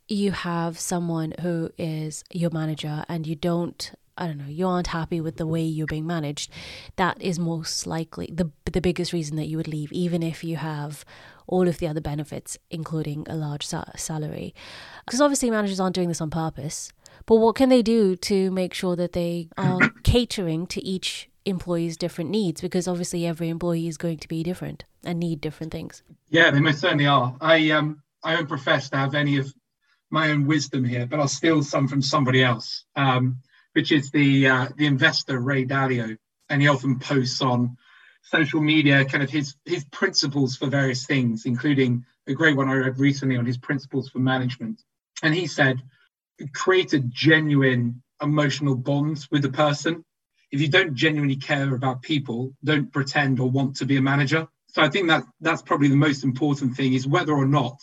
you 0.08 0.32
have 0.32 0.78
someone 0.78 1.34
who 1.40 1.70
is 1.78 2.24
your 2.32 2.50
manager 2.50 3.04
and 3.08 3.26
you 3.26 3.34
don't 3.34 3.92
I 4.18 4.26
don't 4.26 4.38
know, 4.38 4.46
you 4.46 4.66
aren't 4.66 4.86
happy 4.86 5.20
with 5.20 5.36
the 5.36 5.46
way 5.46 5.62
you're 5.62 5.86
being 5.86 6.06
managed, 6.06 6.50
that 6.96 7.20
is 7.20 7.38
most 7.38 7.86
likely 7.86 8.30
the 8.32 8.50
the 8.64 8.80
biggest 8.80 9.12
reason 9.12 9.36
that 9.36 9.46
you 9.46 9.58
would 9.58 9.68
leave, 9.68 9.92
even 9.92 10.22
if 10.22 10.42
you 10.42 10.56
have 10.56 11.04
all 11.46 11.68
of 11.68 11.78
the 11.78 11.86
other 11.86 12.00
benefits, 12.00 12.56
including 12.70 13.26
a 13.28 13.36
large 13.36 13.66
sa- 13.66 13.84
salary. 13.94 14.54
Because 15.04 15.20
obviously, 15.20 15.50
managers 15.50 15.78
aren't 15.78 15.94
doing 15.94 16.08
this 16.08 16.22
on 16.22 16.30
purpose. 16.30 16.92
But 17.26 17.36
what 17.36 17.56
can 17.56 17.68
they 17.68 17.82
do 17.82 18.16
to 18.16 18.50
make 18.50 18.72
sure 18.72 18.96
that 18.96 19.12
they 19.12 19.48
are 19.58 19.80
catering 20.02 20.66
to 20.68 20.82
each 20.82 21.28
employees' 21.44 21.96
different 21.96 22.28
needs 22.30 22.60
because 22.60 22.88
obviously 22.88 23.24
every 23.24 23.48
employee 23.48 23.86
is 23.86 23.96
going 23.96 24.18
to 24.18 24.28
be 24.28 24.42
different 24.42 24.84
and 25.04 25.20
need 25.20 25.40
different 25.40 25.72
things. 25.72 26.02
Yeah, 26.28 26.50
they 26.50 26.60
most 26.60 26.80
certainly 26.80 27.06
are. 27.06 27.36
I 27.40 27.70
um 27.70 28.02
I 28.24 28.34
don't 28.34 28.48
profess 28.48 28.90
to 28.90 28.96
have 28.96 29.14
any 29.14 29.38
of 29.38 29.54
my 30.10 30.30
own 30.30 30.46
wisdom 30.46 30.84
here, 30.84 31.06
but 31.06 31.20
I'll 31.20 31.28
steal 31.28 31.62
some 31.62 31.88
from 31.88 32.02
somebody 32.02 32.42
else, 32.42 32.84
um, 32.94 33.38
which 33.72 33.92
is 33.92 34.10
the 34.10 34.48
uh, 34.48 34.68
the 34.76 34.86
investor 34.86 35.38
Ray 35.38 35.64
Dalio, 35.64 36.16
and 36.48 36.62
he 36.62 36.68
often 36.68 36.98
posts 36.98 37.42
on 37.42 37.76
social 38.22 38.60
media 38.60 39.04
kind 39.04 39.22
of 39.22 39.30
his 39.30 39.56
his 39.64 39.84
principles 39.84 40.56
for 40.56 40.66
various 40.66 41.06
things, 41.06 41.46
including 41.46 42.04
a 42.26 42.34
great 42.34 42.56
one 42.56 42.68
I 42.68 42.74
read 42.74 42.98
recently 42.98 43.36
on 43.36 43.46
his 43.46 43.58
principles 43.58 44.08
for 44.08 44.18
management. 44.18 44.82
And 45.22 45.34
he 45.34 45.46
said, 45.46 45.80
create 46.52 46.92
a 46.92 46.98
genuine 46.98 48.02
emotional 48.20 48.74
bond 48.74 49.26
with 49.30 49.42
the 49.42 49.50
person 49.50 50.04
if 50.50 50.60
you 50.60 50.68
don't 50.68 50.94
genuinely 50.94 51.36
care 51.36 51.74
about 51.74 52.02
people, 52.02 52.54
don't 52.62 52.92
pretend 52.92 53.40
or 53.40 53.50
want 53.50 53.76
to 53.76 53.84
be 53.84 53.96
a 53.96 54.02
manager. 54.02 54.46
So 54.68 54.82
I 54.82 54.88
think 54.88 55.08
that 55.08 55.24
that's 55.40 55.62
probably 55.62 55.88
the 55.88 55.96
most 55.96 56.24
important 56.24 56.76
thing 56.76 56.92
is 56.92 57.06
whether 57.06 57.32
or 57.32 57.46
not 57.46 57.78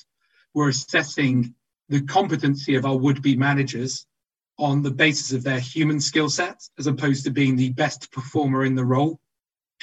we're 0.54 0.70
assessing 0.70 1.56
the 1.90 2.02
competency 2.02 2.76
of 2.76 2.86
our 2.86 2.98
would-be 2.98 3.36
managers 3.36 4.06
on 4.58 4.82
the 4.82 4.92
basis 4.92 5.32
of 5.34 5.44
their 5.44 5.60
human 5.60 6.00
skill 6.00 6.30
sets 6.30 6.70
as 6.78 6.88
opposed 6.88 7.26
to 7.26 7.32
being 7.32 7.56
the 7.56 7.72
best 7.72 8.12
performer 8.12 8.64
in 8.64 8.76
the 8.76 8.86
role. 8.86 9.20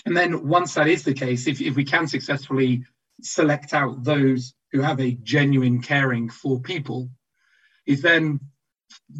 And 0.06 0.16
then 0.16 0.46
once 0.46 0.74
that 0.74 0.88
is 0.88 1.04
the 1.04 1.14
case, 1.14 1.46
if, 1.46 1.60
if 1.60 1.76
we 1.76 1.84
can 1.84 2.06
successfully 2.06 2.84
select 3.20 3.74
out 3.74 4.02
those 4.02 4.54
who 4.72 4.80
have 4.80 5.00
a 5.00 5.12
genuine 5.12 5.82
caring 5.82 6.30
for 6.30 6.60
people, 6.60 7.10
is 7.86 8.02
then 8.02 8.40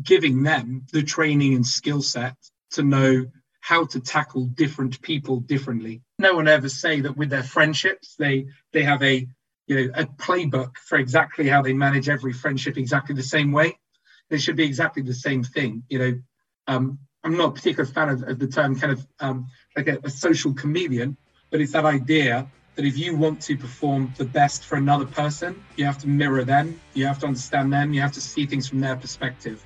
giving 0.03 0.43
them 0.43 0.87
the 0.93 1.03
training 1.03 1.55
and 1.55 1.67
skill 1.67 2.03
set 2.03 2.37
to 2.73 2.83
know 2.83 3.27
how 3.61 3.85
to 3.85 4.01
tackle 4.01 4.47
different 4.47 5.01
people 5.03 5.41
differently. 5.41 6.03
No 6.19 6.35
one 6.35 6.49
ever 6.49 6.69
say 6.69 7.01
that 7.01 7.17
with 7.17 7.31
their 7.31 7.43
friendships 7.43 8.15
they 8.17 8.47
they 8.73 8.83
have 8.83 9.03
a 9.03 9.29
you 9.71 9.77
know 9.77 9.93
a 9.95 10.05
playbook 10.05 10.77
for 10.79 10.99
exactly 10.99 11.49
how 11.49 11.63
they 11.63 11.73
manage 11.73 12.09
every 12.09 12.33
friendship 12.33 12.77
exactly 12.77 13.15
the 13.15 13.23
same 13.23 13.53
way. 13.53 13.79
They 14.29 14.39
should 14.39 14.57
be 14.57 14.65
exactly 14.65 15.03
the 15.03 15.15
same 15.15 15.45
thing. 15.45 15.85
You 15.89 15.99
know, 16.01 16.21
um, 16.67 16.99
I'm 17.23 17.37
not 17.37 17.51
a 17.51 17.53
particular 17.53 17.87
fan 17.87 18.09
of, 18.09 18.25
of 18.25 18.39
the 18.41 18.49
term 18.49 18.75
kind 18.75 18.93
of 18.93 19.07
um, 19.21 19.47
like 19.77 19.87
a, 19.87 20.01
a 20.03 20.11
social 20.11 20.53
chameleon, 20.55 21.17
but 21.51 21.61
it's 21.61 21.73
that 21.73 21.85
idea 21.85 22.49
that 22.75 22.85
if 22.85 22.99
you 22.99 23.15
want 23.17 23.41
to 23.43 23.57
perform 23.57 24.13
the 24.19 24.25
best 24.25 24.65
for 24.65 24.75
another 24.75 25.07
person, 25.07 25.63
you 25.77 25.85
have 25.85 25.99
to 25.99 26.09
mirror 26.09 26.43
them, 26.43 26.81
you 26.95 27.07
have 27.07 27.21
to 27.21 27.27
understand 27.27 27.73
them, 27.73 27.93
you 27.93 28.01
have 28.01 28.13
to 28.13 28.21
see 28.21 28.47
things 28.47 28.69
from 28.69 28.81
their 28.81 28.97
perspective. 28.97 29.65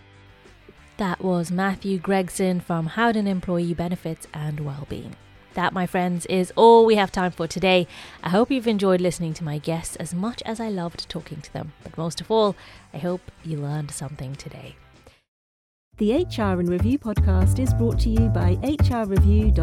That 0.99 1.25
was 1.25 1.51
Matthew 1.51 1.99
Gregson 1.99 2.61
from 2.61 2.87
Howden 2.89 3.27
Employee 3.27 3.73
Benefits 3.73 4.27
and 4.35 4.61
Wellbeing. 4.61 5.17
That, 5.55 5.73
my 5.73 5.87
friends, 5.87 6.27
is 6.27 6.53
all 6.57 6.85
we 6.85 6.97
have 6.97 7.13
time 7.13 7.31
for 7.31 7.47
today. 7.47 7.87
I 8.23 8.31
hope 8.31 8.51
you've 8.51 8.67
enjoyed 8.67 9.01
listening 9.01 9.35
to 9.35 9.45
my 9.45 9.59
guests 9.59 9.97
as 9.97 10.13
much 10.13 10.43
as 10.43 10.59
I 10.59 10.69
loved 10.69 11.09
talking 11.09 11.41
to 11.43 11.53
them. 11.53 11.73
But 11.83 11.97
most 11.97 12.21
of 12.21 12.31
all, 12.31 12.57
I 12.93 12.99
hope 12.99 13.21
you 13.45 13.59
learned 13.59 13.93
something 13.93 14.35
today. 14.35 14.75
The 15.97 16.13
HR 16.25 16.59
in 16.59 16.67
Review 16.67 16.99
podcast 16.99 17.61
is 17.61 17.73
brought 17.73 18.01
to 18.01 18.11
you 18.11 18.29
by 18.29 18.57
hrreview.co.uk. 18.57 19.55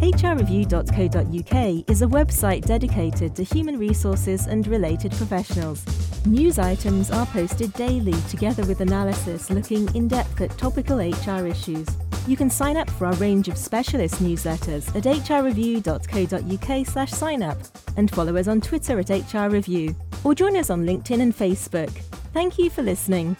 hrreview.co.uk 0.00 1.84
is 1.88 2.02
a 2.02 2.06
website 2.06 2.66
dedicated 2.66 3.36
to 3.36 3.44
human 3.44 3.78
resources 3.78 4.48
and 4.48 4.66
related 4.66 5.12
professionals. 5.12 5.86
News 6.26 6.58
items 6.58 7.12
are 7.12 7.26
posted 7.26 7.72
daily 7.74 8.20
together 8.28 8.64
with 8.64 8.80
analysis 8.80 9.50
looking 9.50 9.88
in 9.94 10.08
depth 10.08 10.40
at 10.40 10.58
topical 10.58 10.98
HR 10.98 11.46
issues. 11.46 11.86
You 12.26 12.36
can 12.36 12.50
sign 12.50 12.76
up 12.76 12.90
for 12.90 13.06
our 13.06 13.14
range 13.14 13.46
of 13.46 13.56
specialist 13.56 14.16
newsletters 14.16 14.88
at 14.96 15.04
hrreview.co.uk 15.04 16.86
slash 16.88 17.12
sign 17.12 17.44
up 17.44 17.58
and 17.96 18.10
follow 18.10 18.36
us 18.36 18.48
on 18.48 18.60
Twitter 18.60 18.98
at 18.98 19.06
hrreview 19.06 19.94
or 20.24 20.34
join 20.34 20.56
us 20.56 20.70
on 20.70 20.84
LinkedIn 20.84 21.20
and 21.20 21.36
Facebook. 21.36 21.92
Thank 22.32 22.58
you 22.58 22.68
for 22.68 22.82
listening. 22.82 23.36